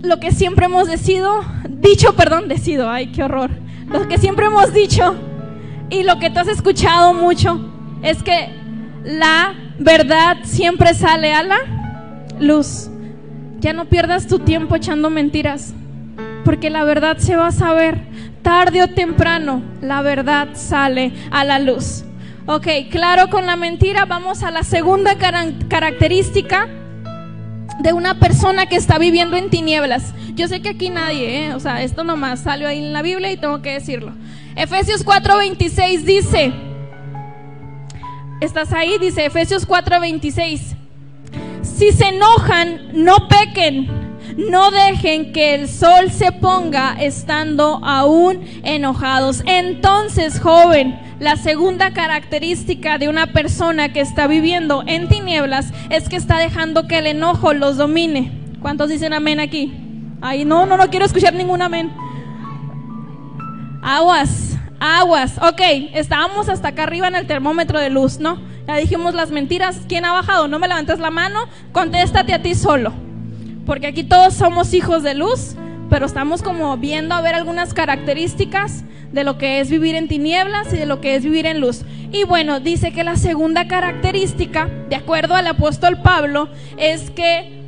lo 0.01 0.19
que 0.19 0.31
siempre 0.31 0.65
hemos 0.65 0.87
decido, 0.87 1.43
dicho, 1.69 2.15
perdón, 2.15 2.47
decido, 2.47 2.89
ay, 2.89 3.11
qué 3.11 3.23
horror. 3.23 3.51
Lo 3.91 4.07
que 4.07 4.17
siempre 4.17 4.47
hemos 4.47 4.73
dicho 4.73 5.13
y 5.91 6.01
lo 6.01 6.17
que 6.17 6.31
tú 6.31 6.39
has 6.39 6.47
escuchado 6.47 7.13
mucho 7.13 7.71
es 8.01 8.23
que 8.23 8.49
la 9.03 9.53
verdad 9.77 10.37
siempre 10.41 10.95
sale 10.95 11.33
a 11.33 11.43
la 11.43 11.57
luz. 12.39 12.89
Ya 13.63 13.71
no 13.71 13.85
pierdas 13.85 14.27
tu 14.27 14.39
tiempo 14.39 14.75
echando 14.75 15.09
mentiras, 15.09 15.73
porque 16.43 16.69
la 16.69 16.83
verdad 16.83 17.17
se 17.17 17.37
va 17.37 17.47
a 17.47 17.51
saber. 17.53 18.01
Tarde 18.41 18.83
o 18.83 18.89
temprano, 18.89 19.61
la 19.81 20.01
verdad 20.01 20.49
sale 20.51 21.13
a 21.31 21.45
la 21.45 21.59
luz. 21.59 22.03
Ok, 22.45 22.67
claro, 22.91 23.29
con 23.29 23.45
la 23.45 23.55
mentira 23.55 24.03
vamos 24.03 24.43
a 24.43 24.51
la 24.51 24.63
segunda 24.63 25.15
cara- 25.17 25.53
característica 25.69 26.67
de 27.79 27.93
una 27.93 28.19
persona 28.19 28.65
que 28.65 28.75
está 28.75 28.97
viviendo 28.97 29.37
en 29.37 29.49
tinieblas. 29.49 30.13
Yo 30.35 30.49
sé 30.49 30.61
que 30.61 30.67
aquí 30.67 30.89
nadie, 30.89 31.45
¿eh? 31.45 31.53
o 31.53 31.59
sea, 31.61 31.83
esto 31.83 32.03
nomás 32.03 32.41
salió 32.41 32.67
ahí 32.67 32.79
en 32.83 32.91
la 32.91 33.01
Biblia 33.01 33.31
y 33.31 33.37
tengo 33.37 33.61
que 33.61 33.71
decirlo. 33.71 34.11
Efesios 34.57 35.05
4:26 35.05 36.01
dice, 36.01 36.51
¿estás 38.41 38.73
ahí? 38.73 38.97
Dice 38.99 39.25
Efesios 39.25 39.65
4:26. 39.65 40.75
Si 41.63 41.91
se 41.91 42.09
enojan, 42.09 42.89
no 42.93 43.27
pequen. 43.27 44.03
No 44.37 44.71
dejen 44.71 45.31
que 45.31 45.53
el 45.53 45.67
sol 45.67 46.09
se 46.09 46.31
ponga 46.31 46.95
estando 46.99 47.79
aún 47.83 48.41
enojados. 48.63 49.43
Entonces, 49.45 50.39
joven, 50.39 50.99
la 51.19 51.35
segunda 51.35 51.93
característica 51.93 52.97
de 52.97 53.09
una 53.09 53.27
persona 53.27 53.93
que 53.93 54.01
está 54.01 54.27
viviendo 54.27 54.83
en 54.87 55.07
tinieblas 55.07 55.71
es 55.89 56.09
que 56.09 56.15
está 56.15 56.39
dejando 56.39 56.87
que 56.87 56.99
el 56.99 57.07
enojo 57.07 57.53
los 57.53 57.77
domine. 57.77 58.31
¿Cuántos 58.59 58.89
dicen 58.89 59.13
amén 59.13 59.39
aquí? 59.39 59.73
Ay, 60.21 60.45
no, 60.45 60.65
no, 60.65 60.77
no 60.77 60.89
quiero 60.89 61.05
escuchar 61.05 61.33
ningún 61.33 61.61
amén. 61.61 61.93
Aguas, 63.83 64.57
aguas. 64.79 65.37
Ok, 65.37 65.61
estábamos 65.93 66.49
hasta 66.49 66.69
acá 66.69 66.83
arriba 66.83 67.07
en 67.07 67.15
el 67.15 67.27
termómetro 67.27 67.79
de 67.79 67.89
luz, 67.89 68.19
¿no? 68.19 68.52
Ya 68.67 68.77
dijimos 68.77 69.13
las 69.13 69.31
mentiras. 69.31 69.81
¿Quién 69.87 70.05
ha 70.05 70.13
bajado? 70.13 70.47
No 70.47 70.59
me 70.59 70.67
levantes 70.67 70.99
la 70.99 71.09
mano. 71.09 71.39
Contéstate 71.71 72.33
a 72.33 72.41
ti 72.41 72.55
solo. 72.55 72.93
Porque 73.65 73.87
aquí 73.87 74.03
todos 74.03 74.33
somos 74.33 74.73
hijos 74.73 75.03
de 75.03 75.13
luz, 75.13 75.55
pero 75.89 76.05
estamos 76.05 76.41
como 76.41 76.75
viendo 76.77 77.15
a 77.15 77.21
ver 77.21 77.35
algunas 77.35 77.73
características 77.73 78.83
de 79.13 79.23
lo 79.23 79.37
que 79.37 79.59
es 79.59 79.69
vivir 79.69 79.95
en 79.95 80.07
tinieblas 80.07 80.73
y 80.73 80.77
de 80.77 80.85
lo 80.85 80.99
que 80.99 81.15
es 81.15 81.23
vivir 81.23 81.45
en 81.45 81.61
luz. 81.61 81.83
Y 82.11 82.25
bueno, 82.25 82.59
dice 82.59 82.91
que 82.91 83.03
la 83.03 83.15
segunda 83.15 83.67
característica, 83.67 84.69
de 84.89 84.95
acuerdo 84.95 85.35
al 85.35 85.47
apóstol 85.47 86.01
Pablo, 86.01 86.49
es 86.77 87.09
que 87.11 87.61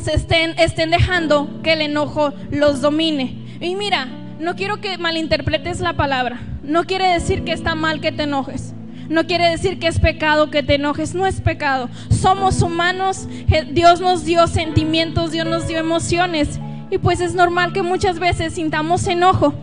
se 0.00 0.14
estén, 0.14 0.54
estén 0.58 0.90
dejando 0.90 1.60
que 1.62 1.72
el 1.72 1.80
enojo 1.80 2.32
los 2.50 2.80
domine. 2.80 3.36
Y 3.60 3.74
mira, 3.74 4.06
no 4.38 4.54
quiero 4.54 4.80
que 4.80 4.98
malinterpretes 4.98 5.80
la 5.80 5.94
palabra. 5.94 6.40
No 6.62 6.84
quiere 6.84 7.12
decir 7.12 7.42
que 7.42 7.52
está 7.52 7.74
mal 7.74 8.00
que 8.00 8.12
te 8.12 8.24
enojes. 8.24 8.75
No 9.08 9.26
quiere 9.26 9.48
decir 9.48 9.78
que 9.78 9.86
es 9.86 9.98
pecado 10.00 10.50
que 10.50 10.62
te 10.62 10.74
enojes, 10.74 11.14
no 11.14 11.26
es 11.26 11.40
pecado. 11.40 11.88
Somos 12.10 12.62
humanos, 12.62 13.28
Je- 13.48 13.72
Dios 13.72 14.00
nos 14.00 14.24
dio 14.24 14.46
sentimientos, 14.46 15.30
Dios 15.32 15.46
nos 15.46 15.66
dio 15.68 15.78
emociones. 15.78 16.58
Y 16.90 16.98
pues 16.98 17.20
es 17.20 17.34
normal 17.34 17.72
que 17.72 17.82
muchas 17.82 18.18
veces 18.18 18.54
sintamos 18.54 19.06
enojo. 19.06 19.54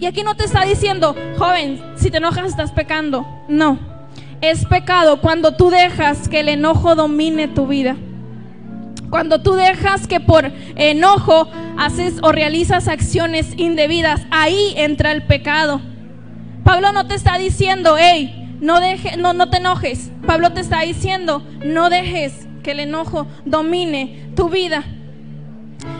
Y 0.00 0.06
aquí 0.06 0.22
no 0.22 0.34
te 0.34 0.44
está 0.44 0.64
diciendo, 0.64 1.14
joven, 1.38 1.80
si 1.96 2.10
te 2.10 2.16
enojas 2.18 2.46
estás 2.46 2.72
pecando. 2.72 3.26
No, 3.48 3.78
es 4.40 4.64
pecado 4.66 5.20
cuando 5.20 5.54
tú 5.56 5.70
dejas 5.70 6.28
que 6.28 6.40
el 6.40 6.48
enojo 6.48 6.94
domine 6.94 7.48
tu 7.48 7.66
vida. 7.66 7.96
Cuando 9.10 9.40
tú 9.40 9.54
dejas 9.54 10.06
que 10.08 10.18
por 10.18 10.50
enojo 10.74 11.48
haces 11.78 12.14
o 12.22 12.32
realizas 12.32 12.88
acciones 12.88 13.54
indebidas, 13.56 14.22
ahí 14.32 14.74
entra 14.76 15.12
el 15.12 15.22
pecado. 15.22 15.80
Pablo 16.64 16.92
no 16.92 17.06
te 17.06 17.14
está 17.14 17.38
diciendo, 17.38 17.96
hey, 17.98 18.43
no, 18.60 18.80
deje, 18.80 19.16
no, 19.16 19.32
no 19.32 19.50
te 19.50 19.58
enojes. 19.58 20.10
Pablo 20.26 20.52
te 20.52 20.60
está 20.60 20.80
diciendo, 20.80 21.42
no 21.64 21.90
dejes 21.90 22.46
que 22.62 22.72
el 22.72 22.80
enojo 22.80 23.26
domine 23.44 24.30
tu 24.34 24.48
vida. 24.48 24.84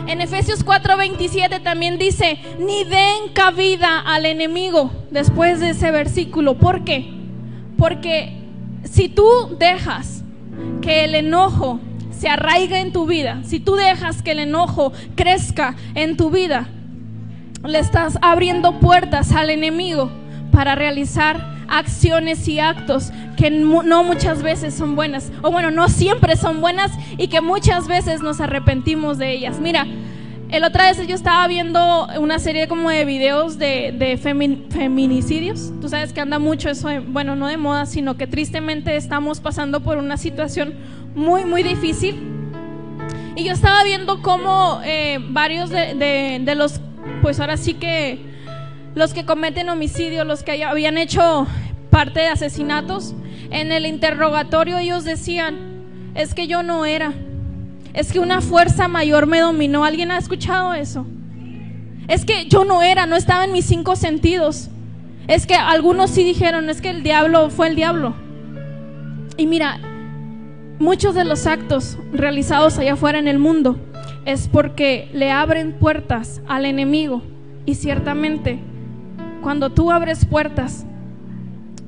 En 0.07 0.21
Efesios 0.21 0.65
4:27 0.65 1.61
también 1.61 1.97
dice, 1.97 2.39
ni 2.59 2.83
den 2.83 3.33
cabida 3.33 3.99
al 3.99 4.25
enemigo 4.25 4.91
después 5.11 5.59
de 5.59 5.71
ese 5.71 5.91
versículo. 5.91 6.57
¿Por 6.57 6.83
qué? 6.83 7.11
Porque 7.77 8.41
si 8.83 9.09
tú 9.09 9.27
dejas 9.59 10.23
que 10.81 11.05
el 11.05 11.15
enojo 11.15 11.79
se 12.11 12.29
arraiga 12.29 12.79
en 12.79 12.93
tu 12.93 13.05
vida, 13.05 13.41
si 13.43 13.59
tú 13.59 13.75
dejas 13.75 14.21
que 14.21 14.31
el 14.31 14.39
enojo 14.39 14.93
crezca 15.15 15.75
en 15.95 16.17
tu 16.17 16.29
vida, 16.29 16.67
le 17.63 17.79
estás 17.79 18.17
abriendo 18.21 18.79
puertas 18.79 19.31
al 19.31 19.49
enemigo 19.49 20.11
para 20.51 20.75
realizar 20.75 21.54
acciones 21.67 22.47
y 22.47 22.59
actos 22.59 23.11
que 23.37 23.49
no 23.49 24.03
muchas 24.03 24.41
veces 24.41 24.73
son 24.73 24.95
buenas, 24.95 25.31
o 25.41 25.51
bueno, 25.51 25.71
no 25.71 25.89
siempre 25.89 26.35
son 26.35 26.61
buenas 26.61 26.91
y 27.17 27.27
que 27.27 27.41
muchas 27.41 27.87
veces 27.87 28.21
nos 28.21 28.39
arrepentimos 28.39 29.17
de 29.17 29.31
ellas. 29.31 29.59
Mira, 29.59 29.85
el 30.49 30.63
otra 30.63 30.85
vez 30.85 31.05
yo 31.07 31.15
estaba 31.15 31.47
viendo 31.47 32.07
una 32.19 32.39
serie 32.39 32.67
como 32.67 32.89
de 32.89 33.03
videos 33.03 33.57
de, 33.57 34.19
feminicidios. 34.69 35.73
Tú 35.81 35.89
sabes 35.89 36.13
que 36.13 36.21
anda 36.21 36.39
mucho 36.39 36.69
eso, 36.69 36.89
bueno, 37.07 37.35
no 37.35 37.47
de 37.47 37.57
moda, 37.57 37.85
sino 37.85 38.15
que 38.15 38.27
tristemente 38.27 38.95
estamos 38.95 39.39
pasando 39.39 39.81
por 39.81 39.97
una 39.97 40.17
situación 40.17 40.75
muy, 41.15 41.45
muy 41.45 41.63
difícil. 41.63 42.15
Y 43.35 43.43
yo 43.43 43.53
estaba 43.53 43.83
viendo 43.83 44.21
cómo 44.21 44.79
eh, 44.85 45.19
varios 45.29 45.69
de, 45.69 45.95
de, 46.41 46.55
los, 46.55 46.79
pues 47.21 47.39
ahora 47.39 47.57
sí 47.57 47.73
que 47.73 48.34
los 48.95 49.13
que 49.13 49.25
cometen 49.25 49.69
homicidio, 49.69 50.23
los 50.23 50.41
que 50.43 50.63
habían 50.63 50.97
hecho 50.97 51.45
parte 51.91 52.21
de 52.21 52.27
asesinatos, 52.27 53.13
en 53.51 53.71
el 53.71 53.85
interrogatorio 53.85 54.79
ellos 54.79 55.03
decían, 55.03 56.11
es 56.15 56.33
que 56.33 56.47
yo 56.47 56.63
no 56.63 56.85
era 56.85 57.13
es 57.95 58.11
que 58.11 58.19
una 58.19 58.41
fuerza 58.41 58.89
mayor 58.89 59.25
me 59.25 59.39
dominó. 59.39 59.85
¿Alguien 59.85 60.11
ha 60.11 60.17
escuchado 60.17 60.73
eso? 60.73 61.07
Es 62.09 62.25
que 62.25 62.45
yo 62.47 62.65
no 62.65 62.81
era, 62.81 63.05
no 63.05 63.15
estaba 63.15 63.45
en 63.45 63.53
mis 63.53 63.65
cinco 63.65 63.95
sentidos. 63.95 64.69
Es 65.29 65.47
que 65.47 65.55
algunos 65.55 66.11
sí 66.11 66.25
dijeron, 66.25 66.69
es 66.69 66.81
que 66.81 66.89
el 66.89 67.03
diablo 67.03 67.49
fue 67.49 67.69
el 67.69 67.75
diablo. 67.77 68.13
Y 69.37 69.47
mira, 69.47 69.79
muchos 70.77 71.15
de 71.15 71.23
los 71.23 71.47
actos 71.47 71.97
realizados 72.11 72.77
allá 72.77 72.93
afuera 72.93 73.17
en 73.17 73.29
el 73.29 73.39
mundo 73.39 73.79
es 74.25 74.49
porque 74.49 75.09
le 75.13 75.31
abren 75.31 75.71
puertas 75.71 76.41
al 76.49 76.65
enemigo. 76.65 77.23
Y 77.65 77.75
ciertamente, 77.75 78.59
cuando 79.45 79.69
tú 79.69 79.91
abres 79.91 80.25
puertas, 80.25 80.87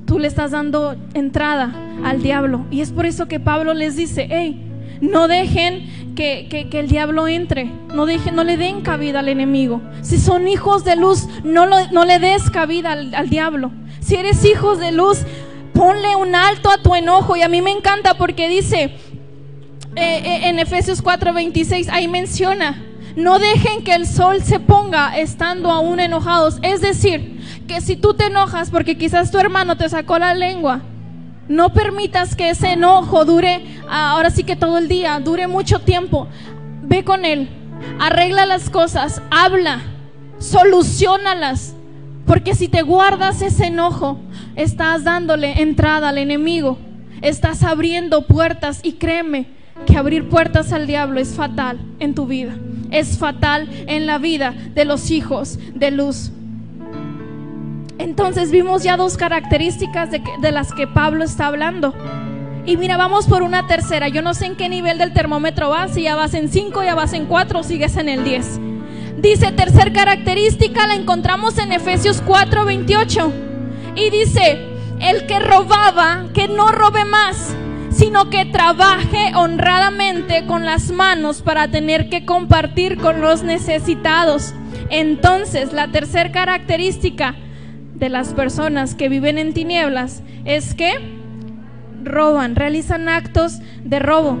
tú 0.06 0.20
le 0.20 0.28
estás 0.28 0.52
dando 0.52 0.94
entrada 1.12 1.74
al 2.04 2.22
diablo. 2.22 2.64
Y 2.70 2.82
es 2.82 2.92
por 2.92 3.04
eso 3.04 3.26
que 3.26 3.40
Pablo 3.40 3.74
les 3.74 3.96
dice, 3.96 4.28
hey, 4.30 4.64
no 5.00 5.26
dejen 5.26 6.14
que, 6.14 6.68
el 6.72 6.86
diablo 6.86 7.26
entre. 7.26 7.64
No, 7.92 8.06
dejen, 8.06 8.36
no 8.36 8.44
le 8.44 8.58
den 8.58 8.82
cabida 8.82 9.18
al 9.18 9.28
enemigo. 9.28 9.80
Si 10.02 10.18
son 10.18 10.46
hijos 10.46 10.84
de 10.84 10.94
luz, 10.94 11.26
no, 11.42 11.66
le 11.66 12.18
des 12.20 12.48
cabida 12.48 12.92
al, 12.92 13.28
diablo. 13.28 13.72
Si 13.98 14.14
eres 14.14 14.44
hijos 14.44 14.78
de 14.78 14.92
luz, 14.92 15.22
ponle 15.74 16.14
un 16.14 16.36
alto 16.36 16.70
a 16.70 16.78
tu 16.80 16.94
enojo. 16.94 17.34
Y 17.34 17.42
a 17.42 17.48
mí 17.48 17.60
me 17.60 17.72
encanta 17.72 18.14
porque 18.14 18.48
dice 18.48 18.84
eh, 18.84 18.92
eh, 19.96 20.40
en 20.44 20.60
Efesios 20.60 21.02
4:26, 21.02 21.88
ahí 21.90 22.06
menciona, 22.06 22.84
no 23.16 23.40
dejen 23.40 23.82
que 23.82 23.96
el 23.96 24.06
sol 24.06 24.44
se 24.44 24.60
ponga 24.60 25.18
estando 25.18 25.72
aún 25.72 25.98
enojados. 25.98 26.60
Es 26.62 26.80
decir, 26.82 27.27
que 27.68 27.80
si 27.80 27.94
tú 27.94 28.14
te 28.14 28.26
enojas 28.26 28.70
porque 28.70 28.98
quizás 28.98 29.30
tu 29.30 29.38
hermano 29.38 29.76
te 29.76 29.88
sacó 29.88 30.18
la 30.18 30.34
lengua, 30.34 30.80
no 31.48 31.72
permitas 31.72 32.34
que 32.34 32.50
ese 32.50 32.72
enojo 32.72 33.24
dure, 33.24 33.64
ahora 33.88 34.30
sí 34.30 34.42
que 34.42 34.56
todo 34.56 34.78
el 34.78 34.88
día, 34.88 35.20
dure 35.20 35.46
mucho 35.46 35.78
tiempo. 35.78 36.26
Ve 36.82 37.04
con 37.04 37.24
él, 37.24 37.48
arregla 38.00 38.46
las 38.46 38.70
cosas, 38.70 39.22
habla, 39.30 39.82
solucionalas. 40.38 41.74
Porque 42.26 42.54
si 42.54 42.68
te 42.68 42.82
guardas 42.82 43.40
ese 43.40 43.66
enojo, 43.66 44.18
estás 44.56 45.04
dándole 45.04 45.62
entrada 45.62 46.08
al 46.08 46.18
enemigo, 46.18 46.78
estás 47.22 47.62
abriendo 47.62 48.26
puertas 48.26 48.80
y 48.82 48.94
créeme 48.94 49.46
que 49.86 49.96
abrir 49.96 50.28
puertas 50.28 50.72
al 50.72 50.86
diablo 50.86 51.20
es 51.20 51.34
fatal 51.34 51.80
en 52.00 52.14
tu 52.14 52.26
vida, 52.26 52.56
es 52.90 53.16
fatal 53.16 53.68
en 53.86 54.06
la 54.06 54.18
vida 54.18 54.54
de 54.74 54.84
los 54.84 55.10
hijos 55.10 55.58
de 55.74 55.90
luz. 55.90 56.32
Entonces 57.98 58.50
vimos 58.52 58.84
ya 58.84 58.96
dos 58.96 59.16
características 59.16 60.10
de, 60.10 60.52
las 60.52 60.72
que 60.72 60.86
Pablo 60.86 61.24
está 61.24 61.48
hablando. 61.48 61.94
Y 62.64 62.76
mira, 62.76 62.96
vamos 62.96 63.26
por 63.26 63.42
una 63.42 63.66
tercera. 63.66 64.08
Yo 64.08 64.22
no 64.22 64.34
sé 64.34 64.46
en 64.46 64.56
qué 64.56 64.68
nivel 64.68 64.98
del 64.98 65.12
termómetro 65.12 65.70
vas, 65.70 65.94
si 65.94 66.02
ya 66.02 66.14
vas 66.14 66.34
en 66.34 66.48
5, 66.48 66.82
ya 66.84 66.94
vas 66.94 67.12
en 67.12 67.26
4 67.26 67.60
o 67.60 67.62
sigues 67.62 67.96
en 67.96 68.08
el 68.08 68.24
10. 68.24 68.60
Dice, 69.18 69.50
tercer 69.52 69.92
característica 69.92 70.86
la 70.86 70.94
encontramos 70.94 71.58
en 71.58 71.72
Efesios 71.72 72.22
4, 72.24 72.64
28. 72.64 73.32
Y 73.96 74.10
dice, 74.10 74.58
el 75.00 75.26
que 75.26 75.40
robaba, 75.40 76.26
que 76.32 76.46
no 76.46 76.70
robe 76.70 77.04
más, 77.04 77.56
sino 77.90 78.30
que 78.30 78.44
trabaje 78.44 79.32
honradamente 79.34 80.46
con 80.46 80.64
las 80.64 80.90
manos 80.90 81.42
para 81.42 81.68
tener 81.68 82.08
que 82.08 82.24
compartir 82.24 82.98
con 82.98 83.20
los 83.20 83.42
necesitados. 83.42 84.54
Entonces, 84.90 85.72
la 85.72 85.88
tercera 85.88 86.30
característica 86.30 87.34
de 87.98 88.08
las 88.08 88.32
personas 88.32 88.94
que 88.94 89.08
viven 89.08 89.38
en 89.38 89.52
tinieblas 89.52 90.22
es 90.44 90.74
que 90.74 90.92
roban, 92.04 92.54
realizan 92.54 93.08
actos 93.08 93.58
de 93.84 93.98
robo. 93.98 94.38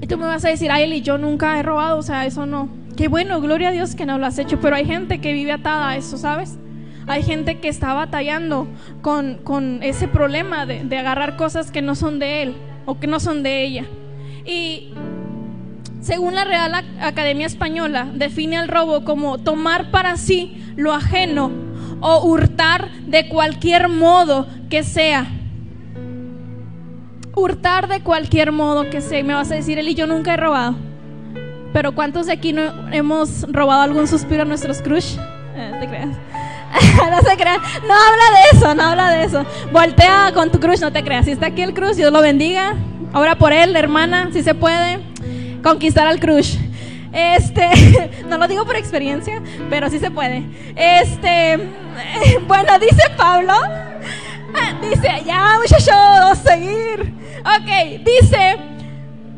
Y 0.00 0.06
tú 0.06 0.18
me 0.18 0.26
vas 0.26 0.44
a 0.44 0.48
decir, 0.48 0.70
ay, 0.70 0.84
Eli, 0.84 1.02
yo 1.02 1.18
nunca 1.18 1.58
he 1.58 1.62
robado, 1.62 1.98
o 1.98 2.02
sea, 2.02 2.26
eso 2.26 2.46
no. 2.46 2.68
Qué 2.96 3.08
bueno, 3.08 3.40
gloria 3.40 3.68
a 3.68 3.72
Dios 3.72 3.94
que 3.94 4.06
no 4.06 4.18
lo 4.18 4.26
has 4.26 4.38
hecho, 4.38 4.60
pero 4.60 4.76
hay 4.76 4.86
gente 4.86 5.20
que 5.20 5.32
vive 5.32 5.52
atada 5.52 5.90
a 5.90 5.96
eso, 5.96 6.16
¿sabes? 6.16 6.58
Hay 7.06 7.22
gente 7.22 7.58
que 7.58 7.68
está 7.68 7.92
batallando 7.92 8.66
con, 9.02 9.38
con 9.44 9.82
ese 9.82 10.08
problema 10.08 10.64
de, 10.64 10.84
de 10.84 10.98
agarrar 10.98 11.36
cosas 11.36 11.70
que 11.70 11.82
no 11.82 11.94
son 11.94 12.18
de 12.18 12.42
él 12.42 12.54
o 12.86 12.98
que 12.98 13.06
no 13.06 13.20
son 13.20 13.42
de 13.42 13.64
ella. 13.64 13.84
Y 14.46 14.92
según 16.00 16.34
la 16.34 16.44
Real 16.44 16.72
Academia 17.00 17.46
Española, 17.46 18.08
define 18.14 18.56
el 18.56 18.68
robo 18.68 19.04
como 19.04 19.38
tomar 19.38 19.90
para 19.90 20.16
sí 20.16 20.62
lo 20.76 20.92
ajeno 20.92 21.63
o 22.06 22.20
hurtar 22.22 22.90
de 23.06 23.28
cualquier 23.28 23.88
modo 23.88 24.46
que 24.68 24.82
sea. 24.82 25.26
Hurtar 27.34 27.88
de 27.88 28.02
cualquier 28.02 28.52
modo 28.52 28.90
que 28.90 29.00
sea. 29.00 29.24
Me 29.24 29.32
vas 29.32 29.50
a 29.50 29.54
decir, 29.54 29.78
Eli, 29.78 29.94
yo 29.94 30.06
nunca 30.06 30.34
he 30.34 30.36
robado. 30.36 30.76
Pero 31.72 31.94
¿cuántos 31.94 32.26
de 32.26 32.32
aquí 32.32 32.52
no 32.52 32.62
hemos 32.92 33.50
robado 33.50 33.80
algún 33.80 34.06
suspiro 34.06 34.42
a 34.42 34.44
nuestros 34.44 34.82
crush? 34.82 35.16
Eh, 35.56 35.72
te 35.80 35.88
creas. 35.88 36.08
no 37.10 37.30
se 37.30 37.36
crean. 37.38 37.60
No 37.88 37.94
habla 37.94 38.38
de 38.38 38.56
eso, 38.58 38.74
no 38.74 38.82
habla 38.82 39.10
de 39.10 39.24
eso. 39.24 39.46
Voltea 39.72 40.30
con 40.34 40.50
tu 40.50 40.60
crush, 40.60 40.80
no 40.80 40.92
te 40.92 41.02
creas. 41.02 41.24
Si 41.24 41.30
está 41.32 41.46
aquí 41.46 41.62
el 41.62 41.72
crush, 41.72 41.94
Dios 41.94 42.12
lo 42.12 42.20
bendiga. 42.20 42.74
Obra 43.14 43.36
por 43.36 43.54
él, 43.54 43.74
hermana, 43.76 44.28
si 44.30 44.42
se 44.42 44.54
puede. 44.54 45.00
Conquistar 45.62 46.06
al 46.06 46.20
crush. 46.20 46.58
Este, 47.14 48.10
no 48.28 48.38
lo 48.38 48.48
digo 48.48 48.66
por 48.66 48.74
experiencia, 48.74 49.40
pero 49.70 49.88
sí 49.88 50.00
se 50.00 50.10
puede. 50.10 50.44
Este, 50.74 51.70
bueno, 52.48 52.76
dice 52.80 53.02
Pablo, 53.16 53.54
dice, 54.82 55.22
ya 55.24 55.56
muchachos, 55.60 56.38
seguir. 56.42 57.14
Ok, 57.40 58.02
dice 58.04 58.56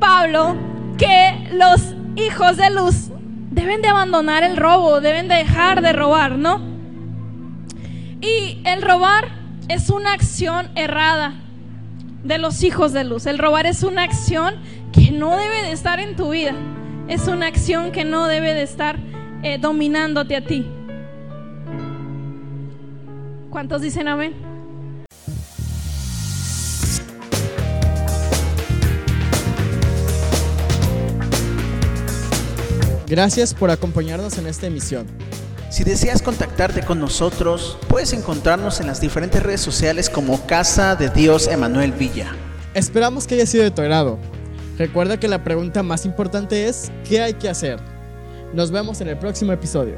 Pablo 0.00 0.56
que 0.96 1.50
los 1.52 1.94
hijos 2.16 2.56
de 2.56 2.70
luz 2.70 3.10
deben 3.50 3.82
de 3.82 3.88
abandonar 3.88 4.42
el 4.42 4.56
robo, 4.56 5.02
deben 5.02 5.28
de 5.28 5.34
dejar 5.34 5.82
de 5.82 5.92
robar, 5.92 6.32
¿no? 6.32 6.60
Y 8.22 8.62
el 8.64 8.80
robar 8.80 9.28
es 9.68 9.90
una 9.90 10.14
acción 10.14 10.70
errada 10.76 11.34
de 12.24 12.38
los 12.38 12.62
hijos 12.62 12.94
de 12.94 13.04
luz. 13.04 13.26
El 13.26 13.38
robar 13.38 13.66
es 13.66 13.82
una 13.82 14.02
acción 14.02 14.54
que 14.92 15.10
no 15.10 15.36
debe 15.36 15.62
de 15.62 15.72
estar 15.72 16.00
en 16.00 16.16
tu 16.16 16.30
vida 16.30 16.54
es 17.08 17.28
una 17.28 17.46
acción 17.46 17.92
que 17.92 18.04
no 18.04 18.26
debe 18.26 18.52
de 18.54 18.62
estar 18.62 18.98
eh, 19.42 19.58
dominándote 19.58 20.36
a 20.36 20.44
ti. 20.44 20.66
¿Cuántos 23.50 23.82
dicen 23.82 24.08
amén? 24.08 24.34
Gracias 33.06 33.54
por 33.54 33.70
acompañarnos 33.70 34.36
en 34.38 34.48
esta 34.48 34.66
emisión. 34.66 35.06
Si 35.70 35.84
deseas 35.84 36.22
contactarte 36.22 36.82
con 36.82 36.98
nosotros, 36.98 37.78
puedes 37.88 38.12
encontrarnos 38.12 38.80
en 38.80 38.88
las 38.88 39.00
diferentes 39.00 39.42
redes 39.42 39.60
sociales 39.60 40.10
como 40.10 40.44
Casa 40.46 40.96
de 40.96 41.10
Dios 41.10 41.46
Emanuel 41.46 41.92
Villa. 41.92 42.34
Esperamos 42.74 43.26
que 43.26 43.36
haya 43.36 43.46
sido 43.46 43.62
de 43.62 43.70
tu 43.70 43.82
agrado. 43.82 44.18
Recuerda 44.78 45.18
que 45.18 45.26
la 45.26 45.42
pregunta 45.42 45.82
más 45.82 46.04
importante 46.04 46.66
es, 46.66 46.92
¿qué 47.08 47.22
hay 47.22 47.34
que 47.34 47.48
hacer? 47.48 47.78
Nos 48.52 48.70
vemos 48.70 49.00
en 49.00 49.08
el 49.08 49.18
próximo 49.18 49.52
episodio. 49.52 49.96